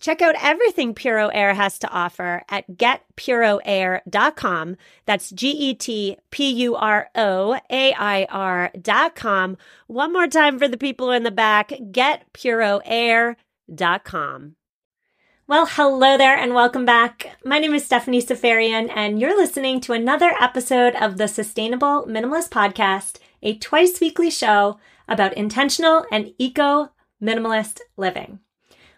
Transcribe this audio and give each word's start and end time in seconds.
Check 0.00 0.20
out 0.20 0.34
everything 0.42 0.92
Puro 0.94 1.28
Air 1.28 1.54
has 1.54 1.78
to 1.78 1.88
offer 1.88 2.42
at 2.48 2.68
getpuroair.com. 2.72 4.76
That's 5.06 5.30
G 5.30 5.50
E 5.50 5.74
T 5.74 6.16
P 6.30 6.50
U 6.50 6.74
R 6.74 7.08
O 7.14 7.56
A 7.70 7.94
I 7.94 8.26
R.com. 8.28 9.56
One 9.86 10.12
more 10.12 10.26
time 10.26 10.58
for 10.58 10.66
the 10.68 10.76
people 10.76 11.10
in 11.10 11.22
the 11.22 11.30
back 11.30 11.70
getpuroair.com. 11.70 14.56
Well, 15.46 15.66
hello 15.66 16.16
there 16.16 16.38
and 16.38 16.54
welcome 16.54 16.86
back. 16.86 17.36
My 17.44 17.58
name 17.58 17.74
is 17.74 17.84
Stephanie 17.84 18.22
Seferian, 18.22 18.90
and 18.96 19.20
you're 19.20 19.36
listening 19.36 19.78
to 19.82 19.92
another 19.92 20.32
episode 20.40 20.94
of 20.94 21.18
the 21.18 21.28
Sustainable 21.28 22.06
Minimalist 22.06 22.48
Podcast, 22.48 23.18
a 23.42 23.58
twice 23.58 24.00
weekly 24.00 24.30
show 24.30 24.78
about 25.06 25.34
intentional 25.34 26.06
and 26.10 26.32
eco 26.38 26.92
minimalist 27.22 27.80
living. 27.98 28.38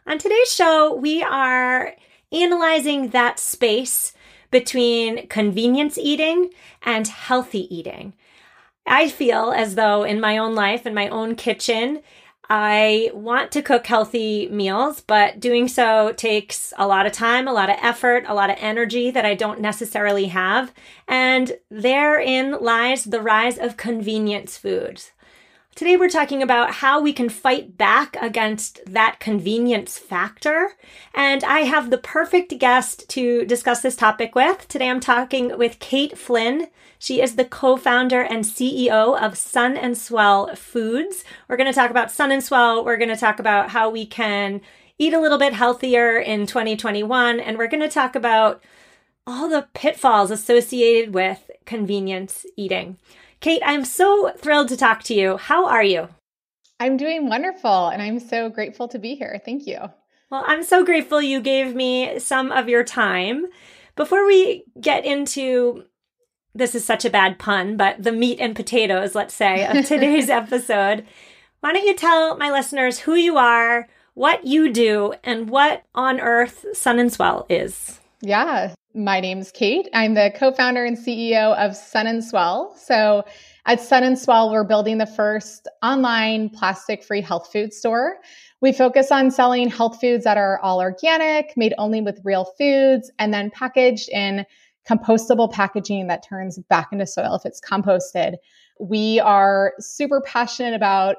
On 0.09 0.19
today's 0.19 0.53
show, 0.53 0.95
we 0.95 1.21
are 1.21 1.97
analyzing 2.31 3.09
that 3.09 3.41
space 3.41 4.13
between 4.53 5.27
convenience 5.27 5.99
eating 5.99 6.51
and 6.83 7.09
healthy 7.09 7.75
eating. 7.77 8.15
I 8.87 9.09
feel 9.09 9.51
as 9.51 9.75
though 9.75 10.05
in 10.05 10.21
my 10.21 10.39
own 10.39 10.55
life, 10.55 10.87
in 10.87 10.95
my 10.95 11.09
own 11.09 11.35
kitchen, 11.35 12.03
I 12.49 13.11
want 13.15 13.51
to 13.51 13.63
cook 13.63 13.89
healthy 13.89 14.49
meals, 14.49 15.01
but 15.01 15.41
doing 15.41 15.67
so 15.67 16.13
takes 16.13 16.73
a 16.79 16.87
lot 16.87 17.07
of 17.07 17.11
time, 17.11 17.49
a 17.49 17.53
lot 17.53 17.69
of 17.69 17.77
effort, 17.83 18.27
a 18.29 18.35
lot 18.35 18.51
of 18.51 18.59
energy 18.61 19.11
that 19.11 19.25
I 19.25 19.35
don't 19.35 19.61
necessarily 19.61 20.27
have. 20.27 20.73
And 21.09 21.59
therein 21.69 22.61
lies 22.61 23.07
the 23.07 23.21
rise 23.21 23.59
of 23.59 23.77
convenience 23.77 24.57
foods. 24.57 25.11
Today, 25.77 25.99
we're 25.99 26.09
talking 26.09 26.43
about 26.43 26.77
how 26.77 27.03
we 27.03 27.13
can 27.13 27.29
fight 27.29 27.77
back 27.77 28.17
against 28.19 28.81
that 28.87 29.21
convenience 29.21 29.99
factor. 29.99 30.73
And 31.15 31.45
I 31.45 31.61
have 31.61 31.91
the 31.91 31.99
perfect 31.99 32.59
guest 32.59 33.07
to 33.11 33.45
discuss 33.45 33.83
this 33.83 33.95
topic 33.95 34.35
with. 34.35 34.67
Today, 34.69 34.89
I'm 34.89 35.01
talking 35.01 35.59
with 35.59 35.79
Kate 35.79 36.17
Flynn. 36.17 36.69
She 36.99 37.21
is 37.21 37.37
the 37.37 37.45
co 37.45 37.77
founder 37.77 38.23
and 38.23 38.43
CEO 38.43 39.21
of 39.21 39.37
Sun 39.37 39.77
and 39.77 39.99
Swell 39.99 40.57
Foods. 40.57 41.25
We're 41.47 41.59
going 41.59 41.71
to 41.71 41.79
talk 41.79 41.91
about 41.91 42.11
Sun 42.11 42.33
and 42.33 42.43
Swell. 42.43 42.83
We're 42.83 42.97
going 42.97 43.11
to 43.11 43.15
talk 43.15 43.39
about 43.39 43.69
how 43.69 43.91
we 43.91 44.07
can 44.07 44.63
eat 44.97 45.13
a 45.13 45.21
little 45.21 45.37
bit 45.37 45.53
healthier 45.53 46.17
in 46.17 46.47
2021. 46.47 47.39
And 47.39 47.59
we're 47.59 47.69
going 47.69 47.83
to 47.83 47.91
talk 47.91 48.17
about 48.17 48.65
all 49.27 49.51
the 49.51 49.69
pitfalls 49.75 50.31
associated 50.31 51.13
with 51.13 51.51
convenience 51.67 52.47
eating. 52.57 52.97
Kate, 53.41 53.63
I'm 53.65 53.85
so 53.85 54.33
thrilled 54.37 54.69
to 54.69 54.77
talk 54.77 55.03
to 55.05 55.15
you. 55.15 55.37
How 55.37 55.67
are 55.67 55.85
you? 55.85 56.09
I'm 56.79 56.97
doing 56.97 57.29
wonderful 57.29 57.89
and 57.89 58.03
I'm 58.03 58.19
so 58.21 58.49
grateful 58.49 58.89
to 58.89 58.99
be 58.99 59.15
here. 59.15 59.41
Thank 59.45 59.67
you. 59.67 59.79
Well, 60.31 60.45
I'm 60.47 60.63
so 60.63 60.85
grateful 60.85 61.23
you 61.23 61.41
gave 61.41 61.75
me 61.75 62.19
some 62.19 62.51
of 62.51 62.69
your 62.69 62.85
time. 62.85 63.47
Before 63.95 64.27
we 64.27 64.65
get 64.81 65.05
into 65.05 65.85
this 66.55 66.75
is 66.75 66.85
such 66.85 67.05
a 67.05 67.11
bad 67.11 67.39
pun, 67.39 67.77
but 67.77 68.03
the 68.03 68.13
meat 68.13 68.41
and 68.41 68.57
potatoes, 68.57 69.15
let's 69.15 69.35
say, 69.35 69.67
of 69.67 69.85
today's 69.87 70.31
episode, 70.31 71.07
why 71.61 71.73
don't 71.73 71.87
you 71.87 71.95
tell 71.95 72.37
my 72.37 72.51
listeners 72.51 73.01
who 73.01 73.15
you 73.15 73.37
are, 73.37 73.89
what 74.15 74.47
you 74.47 74.73
do, 74.73 75.15
and 75.23 75.51
what 75.51 75.85
on 75.95 76.21
earth 76.21 76.65
Sun 76.73 76.99
and 76.99 77.13
Swell 77.13 77.47
is? 77.49 78.01
Yeah, 78.23 78.75
my 78.97 79.21
name's 79.21 79.53
Kate. 79.53 79.89
I'm 79.93 80.15
the 80.15 80.33
co 80.35 80.51
founder 80.51 80.85
and 80.85 80.97
CEO 80.97 81.55
of 81.57 81.77
Sun 81.77 82.07
and 82.07 82.25
Swell. 82.25 82.75
So, 82.79 83.25
at 83.67 83.81
Sun 83.81 84.05
and 84.05 84.19
Swell, 84.19 84.51
we're 84.51 84.65
building 84.65 84.99
the 84.99 85.07
first 85.07 85.69
online 85.83 86.49
plastic 86.49 87.05
free 87.05 87.21
health 87.21 87.53
food 87.53 87.75
store. 87.75 88.17
We 88.63 88.73
focus 88.73 89.13
on 89.13 89.31
selling 89.31 89.69
health 89.69 90.01
foods 90.01 90.25
that 90.25 90.39
are 90.39 90.59
all 90.61 90.81
organic, 90.81 91.55
made 91.57 91.75
only 91.77 92.01
with 92.01 92.21
real 92.25 92.47
foods, 92.57 93.11
and 93.19 93.35
then 93.35 93.51
packaged 93.51 94.09
in 94.09 94.47
compostable 94.89 95.53
packaging 95.53 96.07
that 96.07 96.25
turns 96.27 96.59
back 96.71 96.89
into 96.91 97.07
soil 97.07 97.35
if 97.35 97.45
it's 97.45 97.61
composted. 97.61 98.37
We 98.81 99.21
are 99.21 99.75
super 99.79 100.23
passionate 100.23 100.75
about 100.75 101.17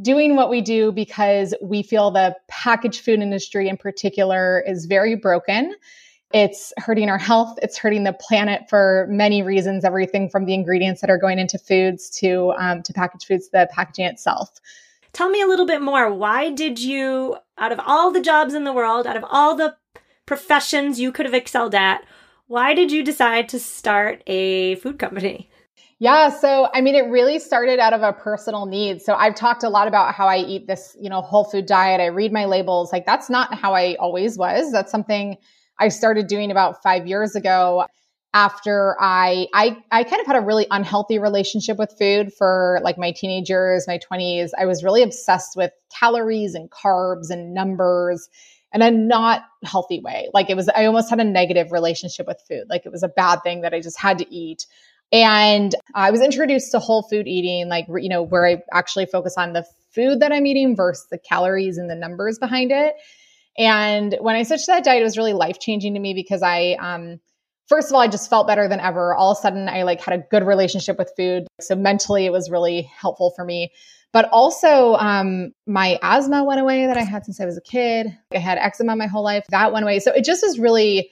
doing 0.00 0.34
what 0.34 0.50
we 0.50 0.60
do 0.60 0.90
because 0.90 1.54
we 1.62 1.82
feel 1.82 2.10
the 2.10 2.34
packaged 2.48 3.04
food 3.04 3.20
industry 3.20 3.68
in 3.68 3.76
particular 3.76 4.64
is 4.66 4.86
very 4.86 5.14
broken. 5.14 5.74
It's 6.32 6.72
hurting 6.78 7.08
our 7.08 7.18
health. 7.18 7.58
It's 7.62 7.76
hurting 7.76 8.04
the 8.04 8.12
planet 8.12 8.62
for 8.68 9.06
many 9.10 9.42
reasons. 9.42 9.84
Everything 9.84 10.28
from 10.28 10.46
the 10.46 10.54
ingredients 10.54 11.00
that 11.00 11.10
are 11.10 11.18
going 11.18 11.38
into 11.38 11.58
foods 11.58 12.10
to 12.20 12.52
um, 12.58 12.82
to 12.82 12.92
packaged 12.92 13.26
foods, 13.26 13.48
the 13.50 13.68
packaging 13.72 14.06
itself. 14.06 14.60
Tell 15.12 15.28
me 15.28 15.42
a 15.42 15.46
little 15.46 15.66
bit 15.66 15.82
more. 15.82 16.12
Why 16.12 16.50
did 16.50 16.78
you, 16.78 17.36
out 17.58 17.72
of 17.72 17.80
all 17.86 18.10
the 18.10 18.20
jobs 18.20 18.54
in 18.54 18.64
the 18.64 18.72
world, 18.72 19.06
out 19.06 19.16
of 19.16 19.24
all 19.28 19.54
the 19.54 19.76
professions 20.24 20.98
you 20.98 21.12
could 21.12 21.26
have 21.26 21.34
excelled 21.34 21.74
at, 21.74 22.02
why 22.46 22.74
did 22.74 22.90
you 22.90 23.04
decide 23.04 23.48
to 23.50 23.58
start 23.58 24.22
a 24.26 24.76
food 24.76 24.98
company? 24.98 25.50
Yeah, 25.98 26.30
so 26.30 26.68
I 26.74 26.80
mean, 26.80 26.94
it 26.94 27.06
really 27.08 27.38
started 27.38 27.78
out 27.78 27.92
of 27.92 28.02
a 28.02 28.12
personal 28.12 28.66
need. 28.66 29.02
So 29.02 29.14
I've 29.14 29.34
talked 29.34 29.62
a 29.62 29.68
lot 29.68 29.86
about 29.86 30.14
how 30.14 30.26
I 30.26 30.38
eat 30.38 30.66
this, 30.66 30.96
you 31.00 31.08
know, 31.08 31.20
whole 31.20 31.44
food 31.44 31.66
diet. 31.66 32.00
I 32.00 32.06
read 32.06 32.32
my 32.32 32.46
labels. 32.46 32.90
Like 32.90 33.06
that's 33.06 33.30
not 33.30 33.54
how 33.54 33.74
I 33.74 33.94
always 34.00 34.36
was. 34.36 34.72
That's 34.72 34.90
something 34.90 35.36
I 35.78 35.88
started 35.88 36.26
doing 36.26 36.50
about 36.50 36.82
five 36.82 37.06
years 37.06 37.34
ago 37.34 37.86
after 38.34 38.96
I, 38.98 39.46
I 39.52 39.76
I 39.90 40.04
kind 40.04 40.20
of 40.20 40.26
had 40.26 40.36
a 40.36 40.40
really 40.40 40.66
unhealthy 40.70 41.18
relationship 41.18 41.76
with 41.76 41.94
food 41.98 42.32
for 42.32 42.80
like 42.82 42.96
my 42.96 43.12
teenagers, 43.12 43.86
my 43.86 43.98
20s. 43.98 44.50
I 44.58 44.64
was 44.64 44.82
really 44.82 45.02
obsessed 45.02 45.56
with 45.56 45.72
calories 45.98 46.54
and 46.54 46.70
carbs 46.70 47.30
and 47.30 47.52
numbers 47.52 48.28
in 48.72 48.80
a 48.80 48.90
not 48.90 49.42
healthy 49.64 50.00
way. 50.00 50.30
Like 50.32 50.48
it 50.48 50.56
was 50.56 50.68
I 50.74 50.86
almost 50.86 51.10
had 51.10 51.20
a 51.20 51.24
negative 51.24 51.72
relationship 51.72 52.26
with 52.26 52.42
food. 52.48 52.64
Like 52.70 52.86
it 52.86 52.92
was 52.92 53.02
a 53.02 53.08
bad 53.08 53.42
thing 53.42 53.60
that 53.62 53.74
I 53.74 53.80
just 53.80 53.98
had 53.98 54.18
to 54.18 54.34
eat. 54.34 54.66
And 55.12 55.74
I 55.94 56.10
was 56.10 56.22
introduced 56.22 56.72
to 56.72 56.78
whole 56.78 57.02
food 57.02 57.28
eating, 57.28 57.68
like 57.68 57.86
you 57.96 58.08
know, 58.08 58.22
where 58.22 58.46
I 58.46 58.62
actually 58.72 59.06
focus 59.06 59.34
on 59.36 59.52
the 59.52 59.66
food 59.94 60.20
that 60.20 60.32
I'm 60.32 60.46
eating 60.46 60.74
versus 60.74 61.06
the 61.10 61.18
calories 61.18 61.76
and 61.76 61.90
the 61.90 61.94
numbers 61.94 62.38
behind 62.38 62.72
it. 62.72 62.94
And 63.58 64.16
when 64.20 64.36
I 64.36 64.42
switched 64.44 64.66
to 64.66 64.72
that 64.72 64.84
diet, 64.84 65.00
it 65.00 65.04
was 65.04 65.18
really 65.18 65.32
life 65.32 65.58
changing 65.60 65.94
to 65.94 66.00
me 66.00 66.14
because 66.14 66.42
I, 66.42 66.76
um, 66.80 67.20
first 67.68 67.88
of 67.88 67.94
all, 67.94 68.00
I 68.00 68.08
just 68.08 68.30
felt 68.30 68.46
better 68.46 68.68
than 68.68 68.80
ever. 68.80 69.14
All 69.14 69.32
of 69.32 69.38
a 69.38 69.40
sudden, 69.40 69.68
I 69.68 69.82
like 69.82 70.00
had 70.00 70.18
a 70.18 70.24
good 70.30 70.46
relationship 70.46 70.98
with 70.98 71.12
food. 71.16 71.46
So 71.60 71.74
mentally, 71.74 72.26
it 72.26 72.32
was 72.32 72.50
really 72.50 72.82
helpful 72.82 73.32
for 73.36 73.44
me. 73.44 73.72
But 74.12 74.28
also, 74.30 74.94
um, 74.94 75.52
my 75.66 75.98
asthma 76.02 76.44
went 76.44 76.60
away 76.60 76.86
that 76.86 76.98
I 76.98 77.02
had 77.02 77.24
since 77.24 77.40
I 77.40 77.46
was 77.46 77.56
a 77.56 77.62
kid. 77.62 78.16
I 78.34 78.38
had 78.38 78.58
eczema 78.58 78.94
my 78.94 79.06
whole 79.06 79.24
life. 79.24 79.44
That 79.48 79.72
went 79.72 79.84
away. 79.84 80.00
So 80.00 80.12
it 80.12 80.24
just 80.24 80.44
is 80.44 80.58
really 80.58 81.10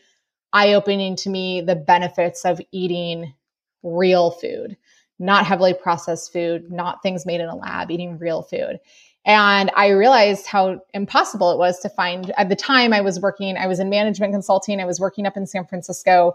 eye 0.53 0.75
opening 0.75 1.17
to 1.17 1.31
me 1.31 1.63
the 1.63 1.77
benefits 1.77 2.45
of 2.45 2.61
eating 2.73 3.33
real 3.83 4.31
food, 4.31 4.77
not 5.19 5.47
heavily 5.47 5.73
processed 5.73 6.33
food, 6.33 6.71
not 6.71 7.03
things 7.03 7.25
made 7.25 7.41
in 7.41 7.49
a 7.49 7.57
lab, 7.57 7.91
eating 7.91 8.19
real 8.19 8.43
food. 8.43 8.81
And 9.25 9.71
I 9.77 9.89
realized 9.89 10.47
how 10.47 10.81
impossible 10.95 11.53
it 11.53 11.59
was 11.59 11.79
to 11.81 11.89
find. 11.91 12.33
At 12.39 12.49
the 12.49 12.57
time, 12.57 12.93
I 12.93 13.03
was 13.03 13.21
working, 13.21 13.57
I 13.57 13.67
was 13.67 13.79
in 13.79 13.91
management 13.91 14.33
consulting, 14.33 14.81
I 14.81 14.87
was 14.87 14.99
working 14.99 15.27
up 15.27 15.37
in 15.37 15.47
San 15.47 15.67
Francisco, 15.67 16.35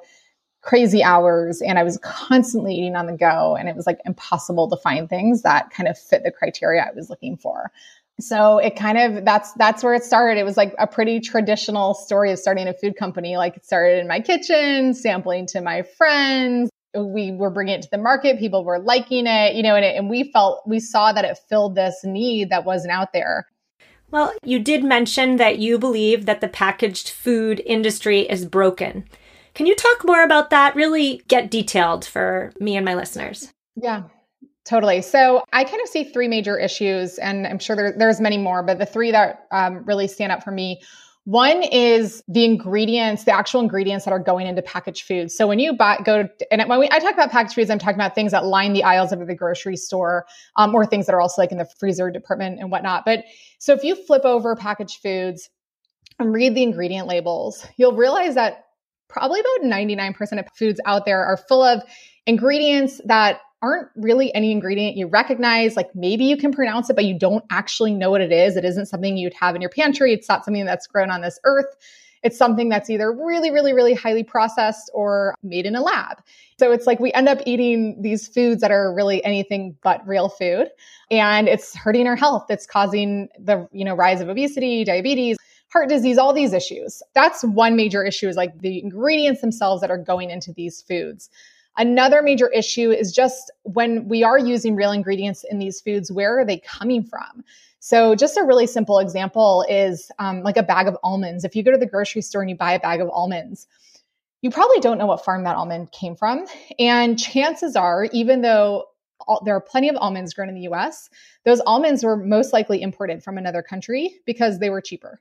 crazy 0.62 1.04
hours, 1.04 1.62
and 1.62 1.80
I 1.80 1.84
was 1.84 1.98
constantly 2.04 2.76
eating 2.76 2.96
on 2.96 3.08
the 3.08 3.18
go. 3.18 3.56
And 3.56 3.68
it 3.68 3.76
was 3.76 3.88
like 3.88 4.00
impossible 4.06 4.70
to 4.70 4.78
find 4.78 5.10
things 5.10 5.42
that 5.42 5.72
kind 5.72 5.90
of 5.90 5.98
fit 5.98 6.24
the 6.24 6.32
criteria 6.32 6.84
I 6.84 6.94
was 6.96 7.10
looking 7.10 7.38
for. 7.38 7.72
So 8.20 8.60
it 8.60 8.76
kind 8.78 8.98
of 8.98 9.26
that's 9.26 9.52
that's 9.54 9.84
where 9.84 9.94
it 9.94 10.04
started. 10.04 10.40
It 10.40 10.46
was 10.46 10.56
like 10.56 10.74
a 10.80 10.88
pretty 10.88 11.20
traditional 11.20 11.94
story 11.94 12.32
of 12.32 12.40
starting 12.40 12.68
a 12.68 12.74
food 12.74 12.96
company. 12.96 13.36
Like 13.36 13.58
it 13.58 13.66
started 13.66 14.00
in 14.00 14.08
my 14.08 14.22
kitchen, 14.22 14.94
sampling 14.94 15.48
to 15.48 15.62
my 15.62 15.82
friends, 15.82 16.70
we 16.96 17.32
were 17.32 17.50
bringing 17.50 17.76
it 17.76 17.82
to 17.82 17.90
the 17.92 17.98
market 17.98 18.40
people 18.40 18.64
were 18.64 18.80
liking 18.80 19.26
it 19.28 19.56
you 19.56 19.64
know 19.64 19.76
and, 19.76 19.86
it, 19.86 19.96
and 19.96 20.10
we 20.10 20.32
felt 20.32 20.62
we 20.68 20.80
saw 20.80 21.12
that 21.12 21.26
it 21.26 21.38
filled 21.50 21.76
this 21.76 22.02
need 22.04 22.50
that 22.50 22.66
wasn't 22.66 22.92
out 22.92 23.14
there 23.14 23.48
Well, 24.12 24.34
you 24.44 24.60
did 24.60 24.84
mention 24.84 25.38
that 25.38 25.60
you 25.60 25.78
believe 25.78 26.26
that 26.26 26.40
the 26.40 26.48
packaged 26.48 27.10
food 27.10 27.62
industry 27.66 28.22
is 28.22 28.46
broken. 28.46 29.04
Can 29.56 29.66
you 29.66 29.76
talk 29.76 30.06
more 30.06 30.24
about 30.24 30.52
that? 30.52 30.76
Really 30.76 31.24
get 31.28 31.50
detailed 31.50 32.06
for 32.06 32.54
me 32.60 32.76
and 32.76 32.86
my 32.86 32.94
listeners. 32.94 33.52
Yeah, 33.76 34.04
totally. 34.66 35.02
So 35.02 35.44
I 35.54 35.64
kind 35.64 35.82
of 35.82 35.88
see 35.90 36.04
three 36.04 36.28
major 36.28 36.58
issues, 36.58 37.18
and 37.18 37.48
I'm 37.48 37.60
sure 37.60 37.76
there, 37.76 37.96
there's 37.98 38.22
many 38.22 38.38
more, 38.38 38.64
but 38.64 38.80
the 38.80 38.86
three 38.86 39.12
that 39.12 39.48
um, 39.52 39.84
really 39.86 40.08
stand 40.08 40.32
out 40.32 40.44
for 40.44 40.52
me 40.52 40.82
one 41.26 41.64
is 41.64 42.24
the 42.28 42.46
ingredients, 42.46 43.24
the 43.24 43.32
actual 43.36 43.60
ingredients 43.60 44.06
that 44.06 44.12
are 44.12 44.20
going 44.20 44.46
into 44.46 44.62
packaged 44.62 45.06
foods. 45.06 45.36
So 45.36 45.48
when 45.48 45.58
you 45.58 45.74
buy, 45.74 46.00
go 46.06 46.24
to, 46.24 46.54
and 46.54 46.68
when 46.70 46.80
we, 46.80 46.88
I 46.92 47.00
talk 47.00 47.16
about 47.16 47.32
packaged 47.32 47.56
foods, 47.56 47.72
I'm 47.72 47.80
talking 47.80 47.96
about 47.96 48.14
things 48.14 48.32
that 48.32 48.46
line 48.46 48.74
the 48.74 48.84
aisles 48.84 49.12
of 49.12 49.26
the 49.26 49.34
grocery 49.34 49.76
store, 49.76 50.28
um, 50.56 50.76
or 50.76 50.86
things 50.86 51.08
that 51.08 51.16
are 51.16 51.22
also 51.22 51.42
like 51.42 51.52
in 51.52 51.58
the 51.58 51.68
freezer 51.80 52.12
department 52.12 52.60
and 52.60 52.70
whatnot. 52.70 53.06
But 53.06 53.24
so 53.58 53.74
if 53.74 53.84
you 53.84 53.96
flip 53.96 54.24
over 54.24 54.56
packaged 54.56 55.02
foods 55.02 55.50
and 56.20 56.32
read 56.32 56.54
the 56.54 56.62
ingredient 56.62 57.08
labels, 57.08 57.66
you'll 57.76 57.96
realize 57.96 58.36
that 58.36 58.66
probably 59.10 59.40
about 59.40 59.68
99% 59.68 60.40
of 60.40 60.46
foods 60.56 60.80
out 60.86 61.06
there 61.06 61.26
are 61.26 61.38
full 61.38 61.64
of 61.64 61.82
ingredients 62.28 63.02
that 63.06 63.40
aren't 63.66 63.90
really 63.96 64.34
any 64.36 64.52
ingredient 64.52 64.96
you 64.96 65.08
recognize. 65.08 65.76
Like 65.76 65.94
maybe 65.96 66.26
you 66.26 66.38
can 66.38 66.52
pronounce 66.52 66.90
it, 66.90 66.96
but 66.96 67.06
you 67.06 67.18
don't 67.18 67.44
actually 67.50 67.94
know 67.94 68.12
what 68.12 68.22
it 68.22 68.32
is. 68.32 68.56
It 68.56 68.64
isn't 68.64 68.86
something 68.86 69.18
you'd 69.18 69.34
have 69.34 69.56
in 69.56 69.62
your 69.62 69.72
pantry. 69.72 70.14
It's 70.14 70.30
not 70.30 70.46
something 70.46 70.66
that's 70.66 70.86
grown 70.86 71.10
on 71.10 71.22
this 71.22 71.40
earth. 71.44 71.76
It's 72.22 72.38
something 72.38 72.70
that's 72.70 72.90
either 72.90 73.12
really, 73.12 73.52
really, 73.52 73.74
really 73.74 73.94
highly 73.94 74.24
processed 74.24 74.90
or 74.94 75.36
made 75.44 75.66
in 75.66 75.76
a 75.76 75.82
lab. 75.82 76.22
So 76.60 76.72
it's 76.72 76.88
like 76.88 77.00
we 77.00 77.12
end 77.14 77.28
up 77.28 77.40
eating 77.46 78.02
these 78.02 78.28
foods 78.28 78.62
that 78.62 78.72
are 78.72 78.94
really 78.94 79.24
anything 79.26 79.76
but 79.84 80.08
real 80.08 80.30
food. 80.30 80.68
And 81.12 81.48
it's 81.48 81.76
hurting 81.76 82.08
our 82.08 82.16
health. 82.16 82.46
It's 82.50 82.66
causing 82.66 83.30
the, 83.40 83.68
you 83.72 83.84
know, 83.84 83.96
rise 83.96 84.22
of 84.22 84.30
obesity, 84.30 84.84
diabetes, 84.84 85.38
heart 85.72 85.90
disease, 85.90 86.18
all 86.18 86.34
these 86.34 86.54
issues. 86.54 87.04
That's 87.14 87.44
one 87.44 87.76
major 87.76 88.04
issue 88.04 88.28
is 88.28 88.38
like 88.38 88.60
the 88.60 88.82
ingredients 88.82 89.42
themselves 89.42 89.82
that 89.82 89.92
are 89.92 89.98
going 89.98 90.30
into 90.30 90.54
these 90.54 90.82
foods. 90.82 91.30
Another 91.78 92.22
major 92.22 92.50
issue 92.50 92.92
is 92.92 93.12
just 93.12 93.52
when 93.64 94.08
we 94.08 94.24
are 94.24 94.38
using 94.38 94.76
real 94.76 94.92
ingredients 94.92 95.44
in 95.50 95.60
these 95.60 95.82
foods, 95.82 96.12
where 96.12 96.40
are 96.40 96.46
they 96.46 96.60
coming 96.60 97.04
from? 97.04 97.44
So, 97.80 98.16
just 98.16 98.38
a 98.38 98.44
really 98.44 98.66
simple 98.66 99.00
example 99.00 99.66
is 99.70 100.12
um, 100.18 100.42
like 100.42 100.58
a 100.58 100.64
bag 100.64 100.88
of 100.88 100.98
almonds. 101.04 101.44
If 101.44 101.56
you 101.56 101.64
go 101.64 101.72
to 101.72 101.78
the 101.78 101.86
grocery 101.86 102.22
store 102.22 102.42
and 102.42 102.50
you 102.50 102.56
buy 102.56 102.74
a 102.74 102.80
bag 102.80 103.00
of 103.00 103.10
almonds, 103.10 103.68
you 104.42 104.50
probably 104.50 104.80
don't 104.80 104.98
know 104.98 105.06
what 105.06 105.24
farm 105.24 105.44
that 105.44 105.56
almond 105.56 105.92
came 105.92 106.16
from. 106.16 106.46
And 106.80 107.20
chances 107.20 107.76
are, 107.76 108.06
even 108.06 108.42
though 108.42 108.86
all, 109.28 109.42
there 109.46 109.56
are 109.56 109.62
plenty 109.62 109.90
of 109.90 109.96
almonds 109.98 110.34
grown 110.34 110.50
in 110.50 110.56
the 110.56 110.70
US, 110.72 111.10
those 111.44 111.60
almonds 111.62 112.04
were 112.04 112.18
most 112.18 112.54
likely 112.54 112.82
imported 112.82 113.24
from 113.24 113.38
another 113.38 113.62
country 113.62 114.16
because 114.26 114.60
they 114.60 114.70
were 114.70 114.82
cheaper. 114.82 115.20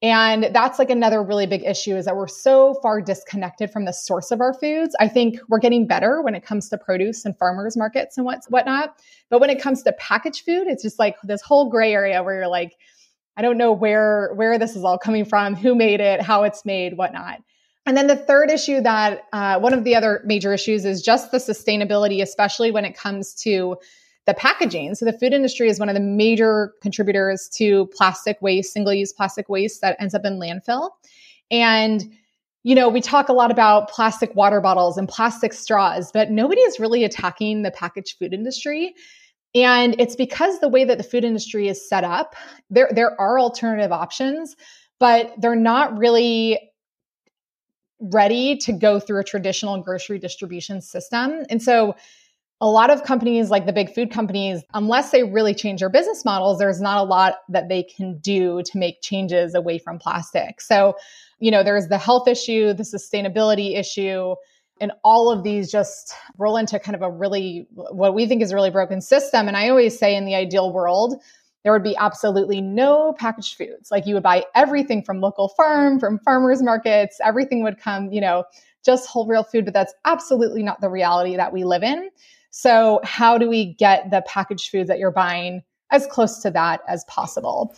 And 0.00 0.50
that's 0.52 0.78
like 0.78 0.90
another 0.90 1.22
really 1.22 1.46
big 1.46 1.64
issue 1.64 1.96
is 1.96 2.04
that 2.04 2.14
we're 2.14 2.28
so 2.28 2.74
far 2.82 3.00
disconnected 3.00 3.72
from 3.72 3.84
the 3.84 3.92
source 3.92 4.30
of 4.30 4.40
our 4.40 4.54
foods. 4.54 4.94
I 5.00 5.08
think 5.08 5.40
we're 5.48 5.58
getting 5.58 5.88
better 5.88 6.22
when 6.22 6.36
it 6.36 6.44
comes 6.44 6.68
to 6.68 6.78
produce 6.78 7.24
and 7.24 7.36
farmers 7.36 7.76
markets 7.76 8.16
and 8.16 8.24
what's 8.24 8.48
whatnot. 8.48 8.94
But 9.28 9.40
when 9.40 9.50
it 9.50 9.60
comes 9.60 9.82
to 9.82 9.92
packaged 9.94 10.44
food, 10.44 10.68
it's 10.68 10.84
just 10.84 11.00
like 11.00 11.16
this 11.24 11.42
whole 11.42 11.68
gray 11.68 11.92
area 11.92 12.22
where 12.22 12.36
you're 12.36 12.48
like, 12.48 12.76
I 13.36 13.42
don't 13.42 13.58
know 13.58 13.72
where 13.72 14.32
where 14.34 14.58
this 14.58 14.76
is 14.76 14.84
all 14.84 14.98
coming 14.98 15.24
from, 15.24 15.56
who 15.56 15.74
made 15.74 16.00
it, 16.00 16.20
how 16.20 16.44
it's 16.44 16.64
made, 16.64 16.96
whatnot. 16.96 17.40
And 17.84 17.96
then 17.96 18.06
the 18.06 18.16
third 18.16 18.50
issue 18.50 18.80
that 18.82 19.22
uh, 19.32 19.58
one 19.58 19.72
of 19.72 19.82
the 19.82 19.96
other 19.96 20.22
major 20.24 20.52
issues 20.52 20.84
is 20.84 21.02
just 21.02 21.30
the 21.30 21.38
sustainability, 21.38 22.20
especially 22.22 22.70
when 22.70 22.84
it 22.84 22.96
comes 22.96 23.34
to 23.36 23.78
the 24.28 24.34
packaging. 24.34 24.94
So 24.94 25.06
the 25.06 25.12
food 25.14 25.32
industry 25.32 25.70
is 25.70 25.80
one 25.80 25.88
of 25.88 25.94
the 25.94 26.02
major 26.02 26.74
contributors 26.82 27.48
to 27.54 27.86
plastic 27.86 28.36
waste, 28.42 28.74
single 28.74 28.92
use 28.92 29.10
plastic 29.10 29.48
waste 29.48 29.80
that 29.80 29.96
ends 29.98 30.14
up 30.14 30.26
in 30.26 30.38
landfill. 30.38 30.90
And 31.50 32.04
you 32.62 32.74
know, 32.74 32.90
we 32.90 33.00
talk 33.00 33.30
a 33.30 33.32
lot 33.32 33.50
about 33.50 33.88
plastic 33.88 34.34
water 34.34 34.60
bottles 34.60 34.98
and 34.98 35.08
plastic 35.08 35.54
straws, 35.54 36.12
but 36.12 36.30
nobody 36.30 36.60
is 36.60 36.78
really 36.78 37.04
attacking 37.04 37.62
the 37.62 37.70
packaged 37.70 38.18
food 38.18 38.34
industry. 38.34 38.94
And 39.54 39.98
it's 39.98 40.14
because 40.14 40.60
the 40.60 40.68
way 40.68 40.84
that 40.84 40.98
the 40.98 41.04
food 41.04 41.24
industry 41.24 41.68
is 41.68 41.88
set 41.88 42.04
up, 42.04 42.36
there, 42.68 42.90
there 42.92 43.18
are 43.18 43.40
alternative 43.40 43.92
options, 43.92 44.56
but 44.98 45.32
they're 45.38 45.56
not 45.56 45.96
really 45.96 46.58
ready 48.00 48.58
to 48.58 48.72
go 48.74 49.00
through 49.00 49.20
a 49.20 49.24
traditional 49.24 49.80
grocery 49.80 50.18
distribution 50.18 50.82
system. 50.82 51.46
And 51.48 51.62
so 51.62 51.94
a 52.60 52.68
lot 52.68 52.90
of 52.90 53.04
companies 53.04 53.50
like 53.50 53.66
the 53.66 53.72
big 53.72 53.94
food 53.94 54.10
companies 54.10 54.62
unless 54.74 55.10
they 55.10 55.22
really 55.22 55.54
change 55.54 55.80
their 55.80 55.88
business 55.88 56.24
models 56.24 56.58
there's 56.58 56.80
not 56.80 56.98
a 56.98 57.02
lot 57.02 57.36
that 57.48 57.68
they 57.68 57.82
can 57.82 58.18
do 58.18 58.62
to 58.64 58.78
make 58.78 59.00
changes 59.00 59.54
away 59.54 59.78
from 59.78 59.98
plastic. 59.98 60.60
So 60.60 60.94
you 61.38 61.50
know 61.50 61.62
there's 61.62 61.88
the 61.88 61.98
health 61.98 62.26
issue 62.26 62.72
the 62.72 62.82
sustainability 62.82 63.78
issue 63.78 64.34
and 64.80 64.92
all 65.02 65.30
of 65.32 65.42
these 65.42 65.72
just 65.72 66.14
roll 66.36 66.56
into 66.56 66.78
kind 66.78 66.94
of 66.94 67.02
a 67.02 67.10
really 67.10 67.66
what 67.70 68.14
we 68.14 68.26
think 68.26 68.42
is 68.42 68.52
a 68.52 68.54
really 68.54 68.70
broken 68.70 69.00
system. 69.00 69.48
And 69.48 69.56
i 69.56 69.68
always 69.68 69.98
say 69.98 70.16
in 70.16 70.24
the 70.24 70.34
ideal 70.34 70.72
world 70.72 71.22
there 71.64 71.72
would 71.72 71.82
be 71.82 71.96
absolutely 71.96 72.60
no 72.60 73.12
packaged 73.18 73.56
foods. 73.56 73.90
Like 73.90 74.06
you 74.06 74.14
would 74.14 74.22
buy 74.22 74.44
everything 74.54 75.02
from 75.02 75.20
local 75.20 75.48
farm 75.48 76.00
from 76.00 76.18
farmers 76.20 76.62
markets 76.62 77.20
everything 77.24 77.62
would 77.62 77.78
come 77.78 78.10
you 78.10 78.20
know 78.20 78.44
just 78.84 79.08
whole 79.08 79.26
real 79.26 79.44
food 79.44 79.64
but 79.64 79.74
that's 79.74 79.92
absolutely 80.04 80.62
not 80.62 80.80
the 80.80 80.88
reality 80.88 81.36
that 81.36 81.52
we 81.52 81.62
live 81.64 81.82
in 81.82 82.08
so, 82.50 83.00
how 83.04 83.38
do 83.38 83.48
we 83.48 83.74
get 83.74 84.10
the 84.10 84.22
packaged 84.26 84.70
food 84.70 84.86
that 84.86 84.98
you're 84.98 85.10
buying 85.10 85.62
as 85.90 86.06
close 86.06 86.38
to 86.42 86.50
that 86.50 86.80
as 86.88 87.04
possible? 87.04 87.74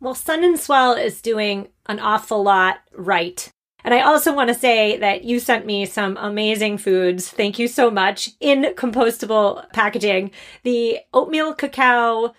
Well, 0.00 0.14
Sun 0.14 0.44
and 0.44 0.58
Swell 0.58 0.94
is 0.94 1.20
doing 1.20 1.68
an 1.86 2.00
awful 2.00 2.42
lot 2.42 2.78
right. 2.96 3.50
And 3.84 3.94
I 3.94 4.00
also 4.00 4.34
want 4.34 4.48
to 4.48 4.54
say 4.54 4.98
that 4.98 5.24
you 5.24 5.40
sent 5.40 5.66
me 5.66 5.86
some 5.86 6.16
amazing 6.18 6.78
foods. 6.78 7.28
Thank 7.28 7.58
you 7.58 7.68
so 7.68 7.90
much 7.90 8.30
in 8.40 8.62
compostable 8.74 9.70
packaging. 9.72 10.30
The 10.64 11.00
oatmeal 11.12 11.54
cacao 11.54 12.34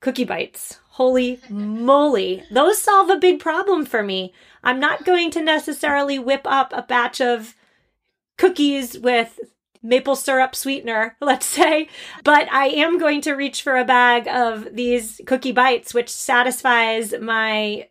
cookie 0.00 0.24
bites. 0.24 0.78
Holy 0.90 1.40
moly. 1.48 2.44
Those 2.50 2.80
solve 2.80 3.10
a 3.10 3.16
big 3.16 3.40
problem 3.40 3.84
for 3.84 4.02
me. 4.02 4.34
I'm 4.62 4.80
not 4.80 5.04
going 5.04 5.30
to 5.32 5.42
necessarily 5.42 6.18
whip 6.18 6.42
up 6.44 6.72
a 6.74 6.82
batch 6.82 7.20
of 7.20 7.54
cookies 8.36 8.98
with 8.98 9.38
maple 9.82 10.16
syrup 10.16 10.54
sweetener, 10.54 11.16
let's 11.20 11.46
say. 11.46 11.88
But 12.24 12.50
I 12.52 12.68
am 12.68 12.98
going 12.98 13.20
to 13.22 13.34
reach 13.34 13.62
for 13.62 13.76
a 13.76 13.84
bag 13.84 14.28
of 14.28 14.74
these 14.74 15.20
cookie 15.26 15.52
bites, 15.52 15.94
which 15.94 16.10
satisfies 16.10 17.14
my 17.20 17.88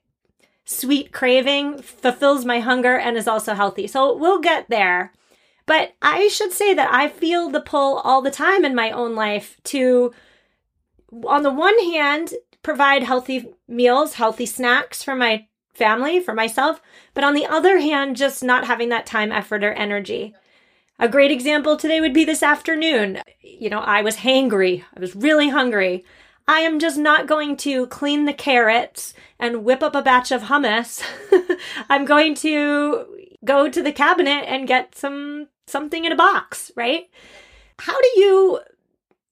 sweet 0.65 1.11
craving, 1.11 1.81
fulfills 1.81 2.45
my 2.45 2.59
hunger, 2.59 2.95
and 2.95 3.17
is 3.17 3.27
also 3.27 3.53
healthy. 3.53 3.87
So 3.87 4.15
we'll 4.15 4.39
get 4.39 4.69
there. 4.69 5.13
But 5.65 5.93
I 6.01 6.27
should 6.29 6.51
say 6.51 6.73
that 6.73 6.91
I 6.91 7.07
feel 7.09 7.49
the 7.49 7.61
pull 7.61 7.99
all 7.99 8.21
the 8.21 8.31
time 8.31 8.65
in 8.65 8.73
my 8.73 8.91
own 8.91 9.15
life 9.15 9.59
to, 9.65 10.13
on 11.25 11.43
the 11.43 11.51
one 11.51 11.77
hand, 11.79 12.33
provide 12.63 13.03
healthy 13.03 13.53
meals, 13.67 14.15
healthy 14.15 14.45
snacks 14.45 15.03
for 15.03 15.15
my 15.15 15.47
family, 15.73 16.19
for 16.19 16.33
myself, 16.33 16.81
but 17.13 17.23
on 17.23 17.33
the 17.33 17.45
other 17.45 17.79
hand, 17.79 18.15
just 18.15 18.43
not 18.43 18.65
having 18.65 18.89
that 18.89 19.05
time, 19.05 19.31
effort, 19.31 19.63
or 19.63 19.71
energy. 19.73 20.35
A 21.01 21.07
great 21.07 21.31
example 21.31 21.77
today 21.77 22.01
would 22.01 22.13
be 22.13 22.25
this 22.25 22.43
afternoon. 22.43 23.21
You 23.41 23.69
know, 23.69 23.79
I 23.79 24.01
was 24.01 24.17
hangry. 24.17 24.83
I 24.95 24.99
was 24.99 25.15
really 25.15 25.47
hungry. 25.47 26.03
I 26.45 26.59
am 26.59 26.77
just 26.77 26.97
not 26.97 27.25
going 27.25 27.55
to 27.57 27.87
clean 27.87 28.25
the 28.25 28.33
carrots 28.33 29.13
and 29.39 29.63
whip 29.63 29.81
up 29.81 29.95
a 29.95 30.01
batch 30.01 30.31
of 30.31 30.43
hummus. 30.43 31.01
I'm 31.89 32.03
going 32.03 32.35
to 32.35 33.05
go 33.45 33.69
to 33.69 33.81
the 33.81 33.93
cabinet 33.93 34.43
and 34.47 34.67
get 34.67 34.93
some 34.93 35.47
something 35.67 36.03
in 36.03 36.11
a 36.11 36.17
box, 36.17 36.69
right? 36.75 37.09
How 37.77 38.01
do 38.01 38.19
you 38.19 38.59